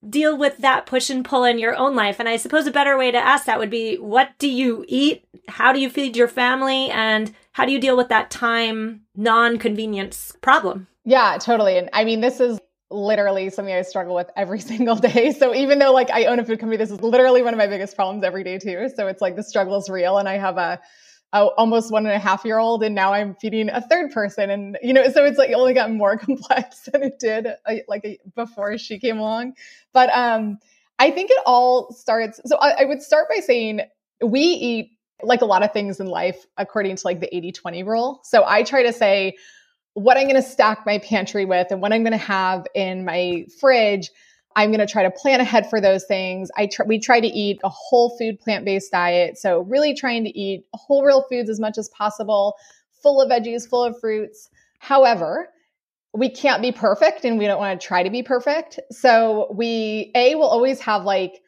deal 0.09 0.37
with 0.37 0.59
that 0.59 0.85
push 0.85 1.09
and 1.09 1.25
pull 1.25 1.43
in 1.43 1.59
your 1.59 1.75
own 1.75 1.95
life? 1.95 2.17
And 2.19 2.29
I 2.29 2.37
suppose 2.37 2.65
a 2.65 2.71
better 2.71 2.97
way 2.97 3.11
to 3.11 3.17
ask 3.17 3.45
that 3.45 3.59
would 3.59 3.71
be 3.71 3.97
what 3.97 4.29
do 4.39 4.49
you 4.49 4.85
eat? 4.87 5.25
How 5.49 5.73
do 5.73 5.81
you 5.81 5.89
feed 5.89 6.15
your 6.15 6.29
family? 6.29 6.89
And 6.91 7.33
how 7.51 7.65
do 7.65 7.73
you 7.73 7.81
deal 7.81 7.97
with 7.97 8.07
that 8.07 8.31
time 8.31 9.01
non 9.17 9.57
convenience 9.57 10.33
problem? 10.41 10.87
Yeah, 11.07 11.37
totally. 11.39 11.77
And 11.77 11.89
I 11.93 12.03
mean, 12.03 12.19
this 12.19 12.41
is 12.41 12.59
literally 12.91 13.49
something 13.49 13.73
I 13.73 13.81
struggle 13.83 14.13
with 14.13 14.29
every 14.35 14.59
single 14.73 14.95
day. 14.95 15.31
So 15.31 15.55
even 15.55 15.79
though 15.79 15.93
like 15.93 16.09
I 16.11 16.25
own 16.25 16.37
a 16.39 16.43
food 16.43 16.59
company, 16.59 16.75
this 16.75 16.91
is 16.91 17.01
literally 17.01 17.41
one 17.41 17.53
of 17.53 17.57
my 17.57 17.67
biggest 17.67 17.95
problems 17.95 18.25
every 18.25 18.43
day 18.43 18.59
too. 18.59 18.89
So 18.93 19.07
it's 19.07 19.21
like 19.21 19.37
the 19.37 19.43
struggle 19.43 19.77
is 19.77 19.89
real. 19.89 20.17
And 20.17 20.27
I 20.27 20.37
have 20.37 20.57
a, 20.57 20.81
a 21.31 21.45
almost 21.45 21.93
one 21.93 22.05
and 22.05 22.13
a 22.13 22.19
half 22.19 22.43
year 22.43 22.59
old, 22.59 22.83
and 22.83 22.93
now 22.93 23.13
I'm 23.13 23.35
feeding 23.35 23.69
a 23.69 23.79
third 23.81 24.11
person. 24.11 24.49
And 24.49 24.77
you 24.83 24.91
know, 24.93 25.09
so 25.09 25.23
it's 25.23 25.37
like 25.37 25.51
only 25.53 25.73
got 25.73 25.91
more 25.91 26.17
complex 26.17 26.81
than 26.91 27.03
it 27.03 27.19
did 27.19 27.47
uh, 27.47 27.75
like 27.87 28.19
before 28.35 28.77
she 28.77 28.99
came 28.99 29.17
along. 29.17 29.53
But 29.93 30.09
um, 30.13 30.57
I 30.99 31.11
think 31.11 31.31
it 31.31 31.37
all 31.45 31.93
starts. 31.93 32.41
So 32.45 32.57
I, 32.57 32.81
I 32.81 32.85
would 32.85 33.01
start 33.01 33.27
by 33.33 33.39
saying 33.39 33.81
we 34.21 34.41
eat 34.41 34.91
like 35.23 35.41
a 35.41 35.45
lot 35.45 35.63
of 35.63 35.71
things 35.71 36.01
in 36.01 36.07
life 36.07 36.45
according 36.57 36.97
to 36.97 37.07
like 37.07 37.21
the 37.21 37.33
80 37.33 37.53
20 37.53 37.83
rule. 37.83 38.19
So 38.23 38.43
I 38.45 38.63
try 38.63 38.83
to 38.83 38.91
say, 38.93 39.35
what 39.97 40.15
I'm 40.15 40.25
going 40.25 40.35
to 40.35 40.47
stack 40.47 40.85
my 40.85 40.99
pantry 40.99 41.43
with 41.43 41.71
and 41.71 41.81
what 41.81 41.91
I'm 41.91 42.03
going 42.03 42.11
to 42.11 42.17
have 42.17 42.67
in 42.75 43.03
my 43.03 43.47
fridge. 43.59 44.11
I'm 44.55 44.69
going 44.69 44.79
to 44.79 44.85
try 44.85 45.01
to 45.01 45.09
plan 45.09 45.41
ahead 45.41 45.67
for 45.71 45.81
those 45.81 46.03
things. 46.05 46.51
I 46.55 46.67
tr- 46.67 46.83
we 46.83 46.99
try 46.99 47.19
to 47.19 47.27
eat 47.27 47.59
a 47.63 47.69
whole 47.69 48.15
food 48.15 48.39
plant 48.39 48.63
based 48.63 48.91
diet. 48.91 49.39
So 49.39 49.61
really 49.61 49.95
trying 49.95 50.23
to 50.25 50.29
eat 50.37 50.65
whole 50.75 51.03
real 51.03 51.23
foods 51.23 51.49
as 51.49 51.59
much 51.59 51.79
as 51.79 51.89
possible, 51.89 52.53
full 53.01 53.19
of 53.19 53.31
veggies, 53.31 53.67
full 53.67 53.83
of 53.83 53.99
fruits. 53.99 54.49
However, 54.77 55.49
we 56.13 56.29
can't 56.29 56.61
be 56.61 56.71
perfect 56.71 57.25
and 57.25 57.39
we 57.39 57.47
don't 57.47 57.59
want 57.59 57.81
to 57.81 57.87
try 57.87 58.03
to 58.03 58.11
be 58.11 58.21
perfect. 58.21 58.79
So 58.91 59.47
we, 59.51 60.11
A, 60.13 60.35
will 60.35 60.43
always 60.47 60.79
have 60.81 61.05
like, 61.05 61.41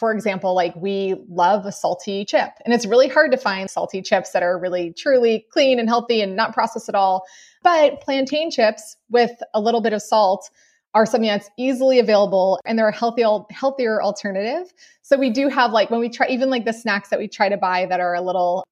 for 0.00 0.12
example, 0.12 0.54
like 0.54 0.74
we 0.76 1.14
love 1.28 1.66
a 1.66 1.72
salty 1.72 2.24
chip 2.24 2.52
and 2.64 2.72
it's 2.72 2.86
really 2.86 3.06
hard 3.06 3.30
to 3.32 3.36
find 3.36 3.68
salty 3.68 4.00
chips 4.00 4.30
that 4.30 4.42
are 4.42 4.58
really 4.58 4.94
truly 4.94 5.46
clean 5.52 5.78
and 5.78 5.90
healthy 5.90 6.22
and 6.22 6.34
not 6.34 6.54
processed 6.54 6.88
at 6.88 6.94
all. 6.94 7.22
But 7.62 8.00
plantain 8.00 8.50
chips 8.50 8.96
with 9.10 9.32
a 9.52 9.60
little 9.60 9.82
bit 9.82 9.92
of 9.92 10.00
salt 10.00 10.48
are 10.94 11.04
something 11.04 11.28
that's 11.28 11.50
easily 11.58 11.98
available 11.98 12.58
and 12.64 12.78
they're 12.78 12.88
a 12.88 12.96
healthy, 12.96 13.24
healthier 13.50 14.02
alternative. 14.02 14.72
So 15.02 15.18
we 15.18 15.28
do 15.28 15.48
have 15.48 15.72
like 15.72 15.90
when 15.90 16.00
we 16.00 16.08
try, 16.08 16.28
even 16.28 16.48
like 16.48 16.64
the 16.64 16.72
snacks 16.72 17.10
that 17.10 17.18
we 17.18 17.28
try 17.28 17.50
to 17.50 17.58
buy 17.58 17.84
that 17.84 18.00
are 18.00 18.14
a 18.14 18.22
little, 18.22 18.64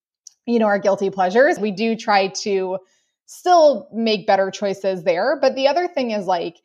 you 0.46 0.58
know, 0.58 0.66
our 0.66 0.78
guilty 0.78 1.10
pleasures, 1.10 1.58
we 1.58 1.72
do 1.72 1.94
try 1.94 2.28
to 2.28 2.78
still 3.26 3.86
make 3.92 4.26
better 4.26 4.50
choices 4.50 5.04
there. 5.04 5.38
But 5.38 5.56
the 5.56 5.68
other 5.68 5.88
thing 5.88 6.12
is 6.12 6.24
like, 6.24 6.56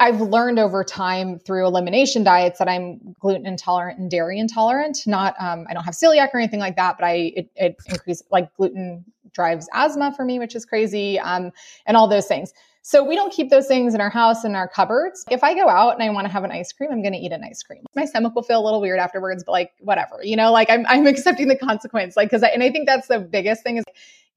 I've 0.00 0.20
learned 0.20 0.58
over 0.58 0.82
time 0.84 1.38
through 1.38 1.66
elimination 1.66 2.24
diets 2.24 2.58
that 2.58 2.68
I'm 2.68 3.14
gluten 3.20 3.46
intolerant 3.46 3.98
and 3.98 4.10
dairy 4.10 4.38
intolerant. 4.38 4.98
Not, 5.06 5.34
um, 5.38 5.66
I 5.68 5.74
don't 5.74 5.84
have 5.84 5.94
celiac 5.94 6.30
or 6.32 6.38
anything 6.38 6.60
like 6.60 6.76
that, 6.76 6.96
but 6.98 7.06
I 7.06 7.32
it, 7.36 7.50
it 7.56 7.76
increases 7.88 8.24
like 8.30 8.54
gluten 8.56 9.04
drives 9.32 9.68
asthma 9.72 10.12
for 10.16 10.24
me, 10.24 10.38
which 10.38 10.54
is 10.54 10.64
crazy, 10.64 11.18
um, 11.18 11.52
and 11.86 11.96
all 11.96 12.08
those 12.08 12.26
things. 12.26 12.52
So 12.84 13.04
we 13.04 13.14
don't 13.14 13.32
keep 13.32 13.48
those 13.48 13.68
things 13.68 13.94
in 13.94 14.00
our 14.00 14.10
house 14.10 14.44
in 14.44 14.56
our 14.56 14.66
cupboards. 14.66 15.24
If 15.30 15.44
I 15.44 15.54
go 15.54 15.68
out 15.68 15.94
and 15.94 16.02
I 16.02 16.10
want 16.10 16.26
to 16.26 16.32
have 16.32 16.42
an 16.42 16.50
ice 16.50 16.72
cream, 16.72 16.90
I'm 16.90 17.00
going 17.00 17.12
to 17.12 17.18
eat 17.18 17.30
an 17.30 17.44
ice 17.44 17.62
cream. 17.62 17.84
My 17.94 18.04
stomach 18.04 18.34
will 18.34 18.42
feel 18.42 18.60
a 18.60 18.64
little 18.64 18.80
weird 18.80 18.98
afterwards, 18.98 19.44
but 19.44 19.52
like 19.52 19.72
whatever, 19.78 20.18
you 20.22 20.34
know, 20.34 20.50
like 20.50 20.68
I'm 20.68 20.84
I'm 20.86 21.06
accepting 21.14 21.48
the 21.48 21.56
consequence. 21.56 22.16
Like 22.16 22.30
because 22.30 22.42
and 22.42 22.62
I 22.62 22.70
think 22.70 22.88
that's 22.88 23.08
the 23.08 23.20
biggest 23.20 23.62
thing 23.62 23.76
is 23.76 23.84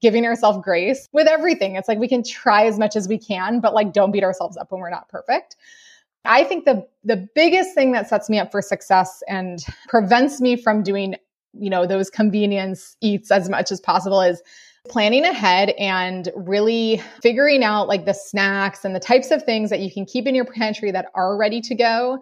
giving 0.02 0.26
ourselves 0.26 0.58
grace 0.62 1.08
with 1.12 1.26
everything. 1.26 1.76
It's 1.76 1.88
like 1.88 1.98
we 1.98 2.08
can 2.08 2.22
try 2.22 2.66
as 2.66 2.78
much 2.78 2.96
as 2.96 3.08
we 3.08 3.18
can, 3.18 3.60
but 3.60 3.74
like 3.74 3.92
don't 3.92 4.12
beat 4.12 4.24
ourselves 4.24 4.56
up 4.56 4.70
when 4.70 4.80
we're 4.80 4.90
not 4.90 5.08
perfect. 5.08 5.56
I 6.24 6.44
think 6.44 6.64
the 6.64 6.86
the 7.04 7.28
biggest 7.34 7.74
thing 7.74 7.92
that 7.92 8.08
sets 8.08 8.28
me 8.28 8.38
up 8.38 8.50
for 8.50 8.60
success 8.60 9.22
and 9.28 9.64
prevents 9.88 10.40
me 10.40 10.56
from 10.56 10.82
doing, 10.82 11.16
you 11.54 11.70
know, 11.70 11.86
those 11.86 12.10
convenience 12.10 12.96
eats 13.00 13.30
as 13.30 13.48
much 13.48 13.70
as 13.70 13.80
possible 13.80 14.20
is 14.20 14.42
planning 14.88 15.24
ahead 15.24 15.70
and 15.70 16.30
really 16.36 17.02
figuring 17.20 17.64
out 17.64 17.88
like 17.88 18.04
the 18.04 18.12
snacks 18.12 18.84
and 18.84 18.94
the 18.94 19.00
types 19.00 19.30
of 19.30 19.42
things 19.42 19.70
that 19.70 19.80
you 19.80 19.90
can 19.90 20.04
keep 20.04 20.26
in 20.26 20.34
your 20.34 20.44
pantry 20.44 20.90
that 20.90 21.06
are 21.14 21.36
ready 21.36 21.60
to 21.60 21.74
go, 21.74 22.18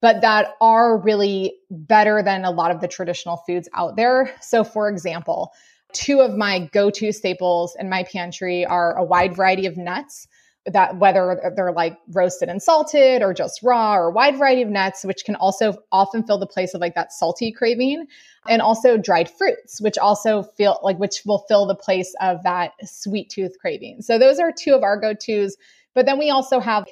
but 0.00 0.20
that 0.20 0.54
are 0.60 0.98
really 0.98 1.54
better 1.70 2.22
than 2.22 2.44
a 2.44 2.50
lot 2.50 2.70
of 2.70 2.80
the 2.80 2.88
traditional 2.88 3.36
foods 3.38 3.68
out 3.74 3.96
there. 3.96 4.34
So, 4.40 4.64
for 4.64 4.88
example, 4.88 5.52
two 5.92 6.20
of 6.20 6.36
my 6.36 6.60
go 6.72 6.90
to 6.90 7.12
staples 7.12 7.76
in 7.78 7.88
my 7.88 8.02
pantry 8.04 8.64
are 8.66 8.96
a 8.96 9.04
wide 9.04 9.34
variety 9.34 9.66
of 9.66 9.76
nuts 9.76 10.28
that 10.66 10.98
whether 10.98 11.52
they're 11.56 11.72
like 11.72 11.96
roasted 12.12 12.48
and 12.48 12.62
salted 12.62 13.22
or 13.22 13.32
just 13.32 13.62
raw 13.62 13.94
or 13.94 14.08
a 14.08 14.10
wide 14.10 14.36
variety 14.36 14.62
of 14.62 14.68
nuts, 14.68 15.04
which 15.04 15.24
can 15.24 15.34
also 15.36 15.74
often 15.92 16.22
fill 16.22 16.38
the 16.38 16.46
place 16.46 16.74
of 16.74 16.80
like 16.80 16.94
that 16.94 17.12
salty 17.12 17.50
craving 17.50 18.06
and 18.48 18.60
also 18.60 18.96
dried 18.96 19.30
fruits, 19.30 19.80
which 19.80 19.96
also 19.98 20.42
feel 20.42 20.78
like 20.82 20.98
which 20.98 21.22
will 21.24 21.44
fill 21.48 21.66
the 21.66 21.74
place 21.74 22.14
of 22.20 22.42
that 22.42 22.72
sweet 22.84 23.30
tooth 23.30 23.58
craving. 23.60 24.02
So 24.02 24.18
those 24.18 24.38
are 24.38 24.52
two 24.52 24.74
of 24.74 24.82
our 24.82 24.98
go-tos. 24.98 25.56
But 25.94 26.06
then 26.06 26.18
we 26.18 26.30
also 26.30 26.60
have 26.60 26.86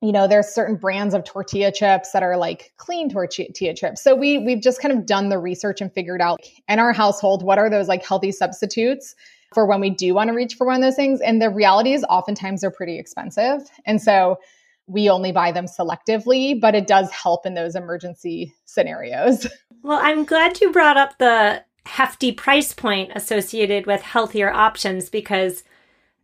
you 0.00 0.12
know 0.12 0.28
there's 0.28 0.48
certain 0.48 0.76
brands 0.76 1.14
of 1.14 1.24
tortilla 1.24 1.72
chips 1.72 2.12
that 2.12 2.22
are 2.22 2.36
like 2.36 2.72
clean 2.76 3.10
tortilla 3.10 3.74
chips 3.74 4.02
so 4.02 4.14
we 4.14 4.38
we've 4.38 4.62
just 4.62 4.80
kind 4.80 4.96
of 4.96 5.06
done 5.06 5.28
the 5.28 5.38
research 5.38 5.80
and 5.80 5.92
figured 5.92 6.20
out 6.20 6.40
in 6.68 6.78
our 6.78 6.92
household 6.92 7.42
what 7.42 7.58
are 7.58 7.68
those 7.68 7.88
like 7.88 8.04
healthy 8.04 8.30
substitutes 8.30 9.14
for 9.54 9.66
when 9.66 9.80
we 9.80 9.90
do 9.90 10.14
want 10.14 10.28
to 10.28 10.34
reach 10.34 10.54
for 10.54 10.66
one 10.66 10.76
of 10.76 10.82
those 10.82 10.96
things. 10.96 11.20
And 11.20 11.40
the 11.40 11.50
reality 11.50 11.92
is, 11.92 12.04
oftentimes 12.08 12.60
they're 12.60 12.70
pretty 12.70 12.98
expensive. 12.98 13.62
And 13.86 14.00
so 14.00 14.38
we 14.86 15.08
only 15.08 15.32
buy 15.32 15.52
them 15.52 15.66
selectively, 15.66 16.58
but 16.58 16.74
it 16.74 16.86
does 16.86 17.10
help 17.10 17.46
in 17.46 17.54
those 17.54 17.74
emergency 17.74 18.54
scenarios. 18.64 19.46
Well, 19.80 20.00
I'm 20.02 20.24
glad 20.24 20.60
you 20.60 20.72
brought 20.72 20.96
up 20.96 21.18
the 21.18 21.62
hefty 21.86 22.32
price 22.32 22.72
point 22.72 23.12
associated 23.14 23.86
with 23.86 24.02
healthier 24.02 24.50
options 24.50 25.08
because 25.08 25.62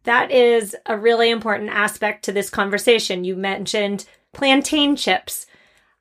that 0.05 0.31
is 0.31 0.77
a 0.87 0.97
really 0.97 1.31
important 1.31 1.71
aspect 1.71 2.25
to 2.25 2.33
this 2.33 2.51
conversation. 2.51 3.25
You 3.25 3.37
mentioned 3.37 4.07
plantain 4.33 4.97
chips. 4.97 5.47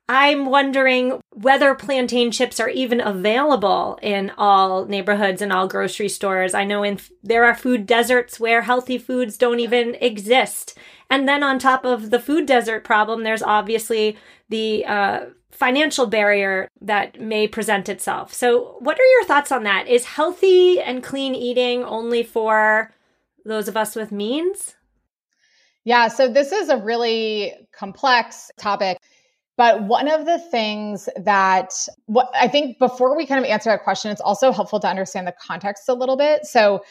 I'm 0.06 0.46
wondering 0.46 1.20
whether 1.32 1.74
plantain 1.74 2.30
chips 2.30 2.60
are 2.60 2.68
even 2.68 3.00
available 3.00 3.98
in 4.02 4.30
all 4.36 4.84
neighborhoods 4.84 5.40
and 5.40 5.50
all 5.50 5.66
grocery 5.66 6.10
stores. 6.10 6.52
I 6.52 6.64
know 6.64 6.82
in 6.82 7.00
there 7.22 7.44
are 7.44 7.54
food 7.54 7.86
deserts 7.86 8.38
where 8.38 8.62
healthy 8.62 8.98
foods 8.98 9.38
don't 9.38 9.60
even 9.60 9.94
exist. 9.96 10.76
And 11.08 11.26
then 11.26 11.42
on 11.42 11.58
top 11.58 11.86
of 11.86 12.10
the 12.10 12.20
food 12.20 12.44
desert 12.44 12.84
problem, 12.84 13.22
there's 13.22 13.42
obviously 13.42 14.18
the 14.50 14.84
uh, 14.84 15.20
financial 15.50 16.06
barrier 16.06 16.68
that 16.82 17.18
may 17.18 17.48
present 17.48 17.88
itself. 17.88 18.34
So, 18.34 18.76
what 18.80 18.98
are 18.98 19.04
your 19.04 19.24
thoughts 19.24 19.50
on 19.50 19.62
that? 19.62 19.88
Is 19.88 20.04
healthy 20.04 20.80
and 20.80 21.02
clean 21.02 21.34
eating 21.34 21.82
only 21.82 22.22
for 22.22 22.92
those 23.44 23.68
of 23.68 23.76
us 23.76 23.94
with 23.94 24.12
means? 24.12 24.74
Yeah, 25.84 26.08
so 26.08 26.28
this 26.28 26.50
is 26.50 26.68
a 26.68 26.78
really 26.78 27.52
complex 27.72 28.50
topic. 28.58 28.98
But 29.56 29.84
one 29.84 30.08
of 30.08 30.26
the 30.26 30.38
things 30.38 31.08
that 31.16 31.72
what 32.06 32.28
I 32.34 32.48
think 32.48 32.78
before 32.78 33.16
we 33.16 33.26
kind 33.26 33.44
of 33.44 33.48
answer 33.48 33.70
that 33.70 33.84
question, 33.84 34.10
it's 34.10 34.20
also 34.20 34.50
helpful 34.50 34.80
to 34.80 34.88
understand 34.88 35.26
the 35.26 35.34
context 35.40 35.88
a 35.88 35.94
little 35.94 36.16
bit. 36.16 36.44
So 36.44 36.82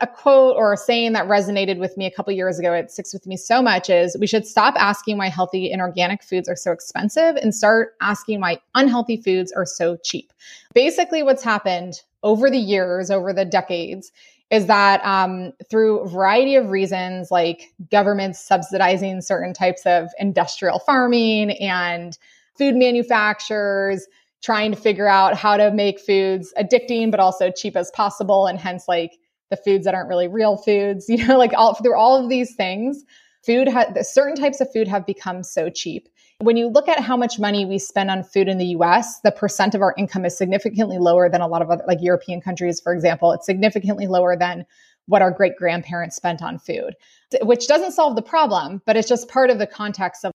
a 0.00 0.06
quote 0.08 0.56
or 0.56 0.72
a 0.72 0.76
saying 0.76 1.12
that 1.12 1.28
resonated 1.28 1.78
with 1.78 1.96
me 1.96 2.04
a 2.04 2.10
couple 2.10 2.32
years 2.32 2.58
ago, 2.58 2.72
it 2.72 2.90
sticks 2.90 3.12
with 3.12 3.28
me 3.28 3.36
so 3.36 3.62
much 3.62 3.88
is 3.88 4.16
we 4.18 4.26
should 4.26 4.44
stop 4.44 4.74
asking 4.76 5.18
why 5.18 5.28
healthy 5.28 5.70
and 5.70 5.80
organic 5.80 6.22
foods 6.24 6.48
are 6.48 6.56
so 6.56 6.72
expensive 6.72 7.36
and 7.36 7.54
start 7.54 7.94
asking 8.00 8.40
why 8.40 8.58
unhealthy 8.74 9.16
foods 9.16 9.52
are 9.52 9.64
so 9.64 9.96
cheap. 10.02 10.32
Basically, 10.74 11.22
what's 11.22 11.44
happened 11.44 12.00
over 12.24 12.50
the 12.50 12.58
years, 12.58 13.08
over 13.08 13.32
the 13.32 13.44
decades, 13.44 14.10
is 14.50 14.66
that 14.66 15.04
um, 15.04 15.52
through 15.70 16.00
a 16.00 16.08
variety 16.08 16.56
of 16.56 16.70
reasons, 16.70 17.30
like 17.30 17.72
governments 17.90 18.40
subsidizing 18.40 19.20
certain 19.20 19.52
types 19.52 19.84
of 19.86 20.08
industrial 20.18 20.78
farming 20.78 21.52
and 21.52 22.18
food 22.56 22.76
manufacturers 22.76 24.06
trying 24.42 24.70
to 24.70 24.76
figure 24.76 25.08
out 25.08 25.34
how 25.34 25.56
to 25.56 25.70
make 25.72 25.98
foods 25.98 26.52
addicting 26.58 27.10
but 27.10 27.18
also 27.18 27.50
cheap 27.50 27.76
as 27.76 27.90
possible, 27.92 28.46
and 28.46 28.58
hence 28.58 28.86
like 28.86 29.18
the 29.50 29.56
foods 29.56 29.84
that 29.84 29.94
aren't 29.94 30.08
really 30.08 30.28
real 30.28 30.56
foods, 30.56 31.08
you 31.08 31.26
know, 31.26 31.38
like 31.38 31.52
all 31.54 31.74
through 31.74 31.96
all 31.96 32.22
of 32.22 32.28
these 32.28 32.54
things, 32.54 33.04
food 33.44 33.68
has 33.68 34.12
certain 34.12 34.36
types 34.36 34.60
of 34.60 34.72
food 34.72 34.88
have 34.88 35.06
become 35.06 35.42
so 35.42 35.68
cheap 35.68 36.08
when 36.40 36.56
you 36.56 36.68
look 36.68 36.88
at 36.88 37.00
how 37.00 37.16
much 37.16 37.38
money 37.38 37.64
we 37.64 37.78
spend 37.78 38.10
on 38.10 38.22
food 38.22 38.48
in 38.48 38.58
the 38.58 38.66
US, 38.66 39.20
the 39.20 39.30
percent 39.30 39.74
of 39.74 39.82
our 39.82 39.94
income 39.96 40.24
is 40.24 40.36
significantly 40.36 40.98
lower 40.98 41.28
than 41.28 41.40
a 41.40 41.46
lot 41.46 41.62
of 41.62 41.70
other, 41.70 41.84
like 41.86 41.98
European 42.00 42.40
countries, 42.40 42.80
for 42.80 42.92
example. 42.92 43.32
It's 43.32 43.46
significantly 43.46 44.06
lower 44.06 44.36
than 44.36 44.66
what 45.06 45.22
our 45.22 45.30
great 45.30 45.56
grandparents 45.56 46.16
spent 46.16 46.42
on 46.42 46.58
food, 46.58 46.94
which 47.42 47.66
doesn't 47.66 47.92
solve 47.92 48.16
the 48.16 48.22
problem, 48.22 48.82
but 48.86 48.96
it's 48.96 49.08
just 49.08 49.28
part 49.28 49.50
of 49.50 49.58
the 49.58 49.66
context 49.66 50.24
of 50.24 50.32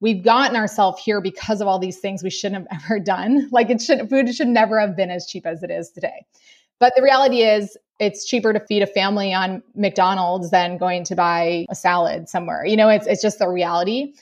we've 0.00 0.22
gotten 0.22 0.56
ourselves 0.56 1.02
here 1.02 1.20
because 1.20 1.60
of 1.60 1.68
all 1.68 1.78
these 1.78 1.98
things 1.98 2.22
we 2.22 2.30
shouldn't 2.30 2.66
have 2.70 2.82
ever 2.84 3.00
done. 3.00 3.48
Like 3.50 3.70
it 3.70 3.80
should, 3.80 4.08
food 4.08 4.32
should 4.34 4.48
never 4.48 4.78
have 4.78 4.96
been 4.96 5.10
as 5.10 5.26
cheap 5.26 5.46
as 5.46 5.62
it 5.62 5.70
is 5.70 5.90
today. 5.90 6.24
But 6.78 6.94
the 6.96 7.02
reality 7.02 7.42
is, 7.42 7.76
it's 8.02 8.24
cheaper 8.24 8.52
to 8.52 8.60
feed 8.60 8.82
a 8.82 8.86
family 8.86 9.32
on 9.32 9.62
McDonald's 9.76 10.50
than 10.50 10.76
going 10.76 11.04
to 11.04 11.14
buy 11.14 11.66
a 11.70 11.74
salad 11.74 12.28
somewhere. 12.28 12.66
You 12.66 12.76
know, 12.76 12.88
it's 12.88 13.06
it's 13.06 13.22
just 13.22 13.38
the 13.38 13.48
reality. 13.48 14.14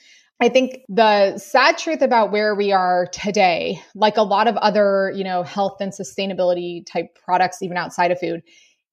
I 0.42 0.48
think 0.48 0.80
the 0.88 1.38
sad 1.38 1.78
truth 1.78 2.02
about 2.02 2.30
where 2.30 2.54
we 2.54 2.72
are 2.72 3.06
today, 3.12 3.82
like 3.94 4.16
a 4.16 4.22
lot 4.22 4.48
of 4.48 4.56
other, 4.56 5.12
you 5.14 5.24
know, 5.24 5.42
health 5.42 5.78
and 5.80 5.92
sustainability 5.92 6.84
type 6.86 7.18
products, 7.24 7.62
even 7.62 7.76
outside 7.76 8.10
of 8.10 8.18
food, 8.18 8.42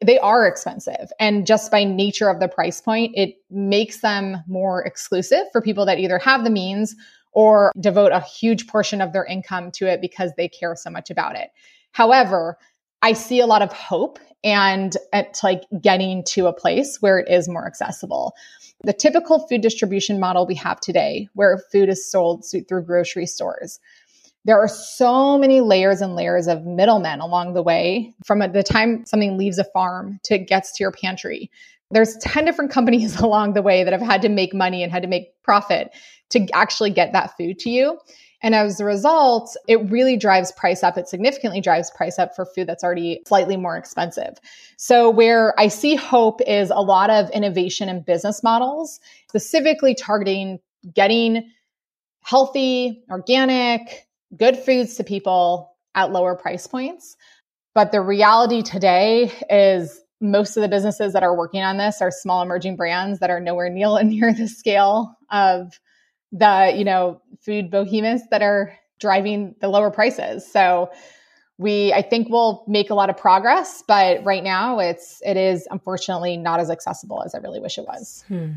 they 0.03 0.20
are 0.20 0.46
expensive. 0.46 1.10
And 1.20 1.48
just 1.48 1.72
by 1.72 1.84
nature 1.84 2.29
of 2.29 2.39
the 2.39 2.48
price 2.48 2.82
point, 2.82 3.13
it 3.15 3.36
makes 3.50 4.01
them 4.01 4.38
more 4.48 4.84
exclusive 4.84 5.46
for 5.51 5.62
people 5.62 5.86
that 5.86 6.00
either 6.00 6.20
have 6.20 6.44
the 6.44 6.50
means 6.50 6.96
or 7.32 7.72
devote 7.79 8.12
a 8.12 8.22
huge 8.22 8.67
portion 8.67 9.01
of 9.01 9.13
their 9.13 9.25
income 9.25 9.72
to 9.72 9.88
it 9.88 10.01
because 10.01 10.32
they 10.38 10.50
care 10.50 10.75
so 10.75 10.89
much 10.89 11.10
about 11.10 11.36
it. 11.38 11.50
However, 11.91 12.58
I 13.01 13.13
see 13.13 13.39
a 13.39 13.46
lot 13.46 13.62
of 13.62 13.72
hope 13.72 14.20
and 14.44 14.96
uh, 15.13 15.24
it's 15.27 15.44
like 15.44 15.63
getting 15.82 16.24
to 16.25 16.48
a 16.48 16.54
place 16.54 16.98
where 17.01 17.20
it 17.20 17.30
is 17.30 17.50
more 17.50 17.66
accessible. 17.66 18.34
The 18.84 18.94
typical 18.94 19.48
food 19.48 19.62
distribution 19.62 20.20
model 20.20 20.46
we 20.46 20.56
have 20.56 20.80
today, 20.80 21.27
where 21.34 21.60
food 21.72 21.89
is 21.89 22.10
sold 22.10 22.46
through 22.46 22.84
grocery 22.84 23.25
stores, 23.25 23.80
there 24.46 24.58
are 24.58 24.68
so 24.70 25.38
many 25.38 25.60
layers 25.60 26.00
and 26.00 26.16
layers 26.16 26.48
of 26.48 26.66
middlemen 26.66 27.20
along 27.20 27.54
the 27.54 27.62
way 27.62 28.13
from 28.25 28.42
uh, 28.42 28.48
the 28.48 28.63
time 28.63 29.06
something 29.06 29.38
leaves 29.38 29.58
a 29.58 29.66
farm 29.66 30.20
to 30.24 30.36
it 30.36 30.48
gets 30.48 30.72
to 30.74 30.84
your 30.84 30.92
pantry. 30.92 31.51
There's 31.91 32.17
10 32.17 32.46
different 32.46 32.72
companies 32.72 33.15
along 33.20 33.53
the 33.53 33.62
way 33.62 33.84
that 33.84 33.94
have 33.94 34.01
had 34.01 34.22
to 34.24 34.29
make 34.29 34.53
money 34.53 34.84
and 34.84 34.91
had 34.91 35.03
to 35.03 35.10
make 35.10 35.32
profit 35.44 35.89
to 36.32 36.48
actually 36.53 36.89
get 36.89 37.13
that 37.13 37.36
food 37.38 37.60
to 37.60 37.70
you. 37.70 38.00
And 38.44 38.53
as 38.53 38.79
a 38.79 38.86
result, 38.86 39.56
it 39.67 39.89
really 39.89 40.15
drives 40.15 40.51
price 40.51 40.84
up. 40.84 40.98
It 40.98 41.08
significantly 41.08 41.60
drives 41.60 41.89
price 41.89 42.20
up 42.20 42.36
for 42.36 42.46
food 42.46 42.67
that's 42.67 42.84
already 42.84 43.22
slightly 43.27 43.58
more 43.58 43.77
expensive. 43.77 44.38
So 44.77 45.10
where 45.10 45.60
I 45.60 45.70
see 45.70 45.96
hope 45.96 46.41
is 46.46 46.70
a 46.70 46.82
lot 46.82 47.10
of 47.10 47.32
innovation 47.32 47.89
in 47.89 48.03
business 48.03 48.44
models, 48.44 49.00
specifically 49.27 49.96
targeting 49.96 50.60
getting 50.94 51.51
healthy, 52.24 53.03
organic, 53.10 54.08
good 54.36 54.58
foods 54.58 54.96
to 54.96 55.03
people 55.03 55.75
at 55.96 56.12
lower 56.12 56.36
price 56.36 56.67
points. 56.67 57.15
But 57.74 57.91
the 57.91 58.01
reality 58.01 58.62
today 58.62 59.32
is 59.50 60.01
most 60.19 60.57
of 60.57 60.62
the 60.62 60.67
businesses 60.67 61.13
that 61.13 61.24
are 61.24 61.36
working 61.36 61.62
on 61.62 61.77
this 61.77 62.01
are 62.01 62.12
small 62.12 62.41
emerging 62.41 62.75
brands 62.75 63.19
that 63.19 63.29
are 63.29 63.39
nowhere 63.39 63.69
near, 63.69 64.01
near 64.03 64.33
the 64.33 64.47
scale 64.47 65.15
of 65.31 65.79
the, 66.31 66.74
you 66.75 66.83
know, 66.83 67.21
food 67.39 67.69
behemoths 67.69 68.24
that 68.31 68.41
are 68.41 68.77
driving 69.00 69.55
the 69.62 69.67
lower 69.67 69.91
prices. 69.91 70.50
So 70.50 70.89
we 71.57 71.91
I 71.93 72.01
think 72.01 72.29
we'll 72.29 72.63
make 72.67 72.89
a 72.89 72.95
lot 72.95 73.09
of 73.09 73.17
progress, 73.17 73.83
but 73.88 74.24
right 74.24 74.43
now 74.43 74.79
it's 74.79 75.21
it 75.25 75.38
is 75.38 75.67
unfortunately 75.71 76.38
not 76.38 76.59
as 76.59 76.69
accessible 76.69 77.24
as 77.24 77.33
I 77.33 77.39
really 77.39 77.59
wish 77.59 77.77
it 77.77 77.86
was. 77.86 78.24
Hmm. 78.27 78.51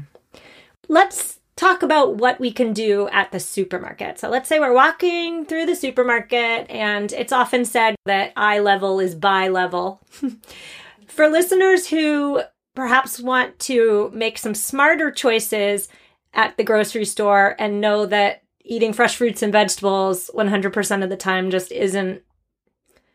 Let's 0.88 1.38
talk 1.56 1.82
about 1.82 2.16
what 2.16 2.40
we 2.40 2.50
can 2.50 2.72
do 2.72 3.08
at 3.10 3.32
the 3.32 3.40
supermarket. 3.40 4.18
So 4.18 4.28
let's 4.28 4.48
say 4.48 4.58
we're 4.58 4.74
walking 4.74 5.44
through 5.44 5.66
the 5.66 5.76
supermarket 5.76 6.70
and 6.70 7.12
it's 7.12 7.32
often 7.32 7.64
said 7.64 7.96
that 8.06 8.32
eye 8.36 8.60
level 8.60 8.98
is 8.98 9.14
buy 9.14 9.48
level. 9.48 10.00
For 11.20 11.28
listeners 11.28 11.86
who 11.86 12.40
perhaps 12.74 13.20
want 13.20 13.58
to 13.58 14.10
make 14.14 14.38
some 14.38 14.54
smarter 14.54 15.10
choices 15.10 15.86
at 16.32 16.56
the 16.56 16.64
grocery 16.64 17.04
store 17.04 17.56
and 17.58 17.78
know 17.78 18.06
that 18.06 18.42
eating 18.64 18.94
fresh 18.94 19.16
fruits 19.16 19.42
and 19.42 19.52
vegetables 19.52 20.30
100% 20.34 21.04
of 21.04 21.10
the 21.10 21.18
time 21.18 21.50
just 21.50 21.72
isn't 21.72 22.22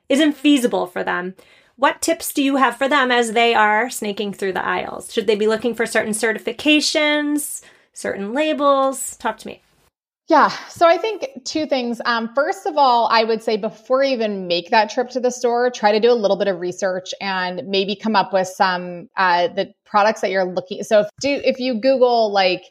isn't 0.07 0.33
feasible 0.33 0.85
for 0.85 1.03
them. 1.03 1.33
What 1.77 2.03
tips 2.03 2.31
do 2.31 2.43
you 2.43 2.57
have 2.57 2.77
for 2.77 2.87
them 2.87 3.09
as 3.09 3.31
they 3.31 3.55
are 3.55 3.89
snaking 3.89 4.33
through 4.33 4.53
the 4.53 4.63
aisles? 4.63 5.11
Should 5.11 5.25
they 5.25 5.35
be 5.35 5.47
looking 5.47 5.73
for 5.73 5.87
certain 5.87 6.13
certifications? 6.13 7.63
certain 7.91 8.33
labels? 8.33 9.17
Talk 9.17 9.39
to 9.39 9.47
me. 9.47 9.63
Yeah. 10.27 10.49
So 10.69 10.87
I 10.87 10.97
think 10.97 11.27
two 11.45 11.67
things. 11.67 12.01
Um, 12.05 12.33
first 12.33 12.65
of 12.65 12.77
all, 12.77 13.07
I 13.11 13.23
would 13.23 13.43
say 13.43 13.57
before 13.57 14.03
you 14.03 14.11
even 14.13 14.47
make 14.47 14.71
that 14.71 14.89
trip 14.89 15.09
to 15.11 15.19
the 15.19 15.29
store, 15.29 15.69
try 15.69 15.91
to 15.91 15.99
do 15.99 16.11
a 16.11 16.15
little 16.15 16.37
bit 16.37 16.47
of 16.47 16.59
research 16.59 17.13
and 17.21 17.61
maybe 17.67 17.95
come 17.95 18.15
up 18.15 18.33
with 18.33 18.47
some 18.47 19.07
uh, 19.17 19.49
the 19.49 19.71
products 19.85 20.21
that 20.21 20.31
you're 20.31 20.45
looking. 20.45 20.83
So 20.83 21.01
if 21.01 21.07
do 21.21 21.41
if 21.43 21.59
you 21.59 21.75
Google 21.79 22.31
like 22.31 22.63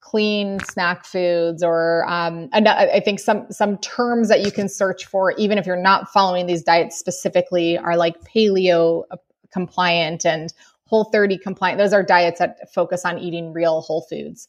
clean 0.00 0.60
snack 0.60 1.04
foods 1.04 1.62
or 1.62 2.08
um, 2.08 2.48
I 2.54 3.00
think 3.04 3.20
some 3.20 3.46
some 3.50 3.76
terms 3.78 4.28
that 4.30 4.40
you 4.40 4.50
can 4.50 4.70
search 4.70 5.04
for, 5.04 5.32
even 5.32 5.58
if 5.58 5.66
you're 5.66 5.76
not 5.76 6.08
following 6.08 6.46
these 6.46 6.62
diets 6.62 6.98
specifically, 6.98 7.76
are 7.76 7.98
like 7.98 8.16
paleo 8.22 9.02
uh, 9.10 9.18
compliant 9.52 10.24
and 10.24 10.54
whole 10.86 11.04
30 11.04 11.38
compliant 11.38 11.78
those 11.78 11.94
are 11.94 12.02
diets 12.02 12.38
that 12.38 12.70
focus 12.70 13.06
on 13.06 13.18
eating 13.18 13.54
real 13.54 13.80
whole 13.80 14.02
foods 14.10 14.46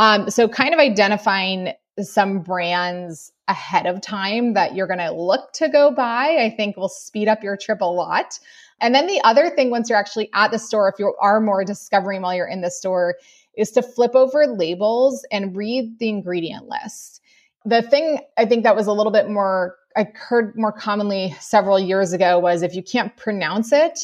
um, 0.00 0.30
so 0.30 0.48
kind 0.48 0.72
of 0.72 0.80
identifying 0.80 1.74
some 2.00 2.40
brands 2.40 3.30
ahead 3.48 3.84
of 3.84 4.00
time 4.00 4.54
that 4.54 4.74
you're 4.74 4.86
going 4.86 4.98
to 4.98 5.12
look 5.12 5.52
to 5.52 5.68
go 5.68 5.90
buy 5.90 6.38
i 6.40 6.50
think 6.56 6.76
will 6.76 6.88
speed 6.88 7.28
up 7.28 7.42
your 7.42 7.56
trip 7.56 7.80
a 7.80 7.84
lot 7.84 8.38
and 8.80 8.94
then 8.94 9.06
the 9.06 9.20
other 9.24 9.50
thing 9.50 9.70
once 9.70 9.90
you're 9.90 9.98
actually 9.98 10.30
at 10.32 10.50
the 10.50 10.58
store 10.58 10.88
if 10.88 10.94
you 10.98 11.14
are 11.20 11.40
more 11.40 11.64
discovering 11.64 12.22
while 12.22 12.34
you're 12.34 12.48
in 12.48 12.62
the 12.62 12.70
store 12.70 13.16
is 13.56 13.70
to 13.70 13.82
flip 13.82 14.14
over 14.14 14.46
labels 14.46 15.26
and 15.30 15.56
read 15.56 15.98
the 15.98 16.08
ingredient 16.08 16.66
list 16.68 17.20
the 17.66 17.82
thing 17.82 18.18
i 18.38 18.44
think 18.46 18.62
that 18.62 18.76
was 18.76 18.86
a 18.86 18.92
little 18.92 19.12
bit 19.12 19.28
more 19.28 19.76
heard 20.14 20.56
more 20.56 20.72
commonly 20.72 21.34
several 21.40 21.78
years 21.78 22.12
ago 22.12 22.38
was 22.38 22.62
if 22.62 22.74
you 22.74 22.82
can't 22.82 23.16
pronounce 23.16 23.72
it 23.72 23.98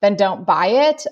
then 0.00 0.16
don't 0.16 0.46
buy 0.46 0.66
it. 0.66 1.06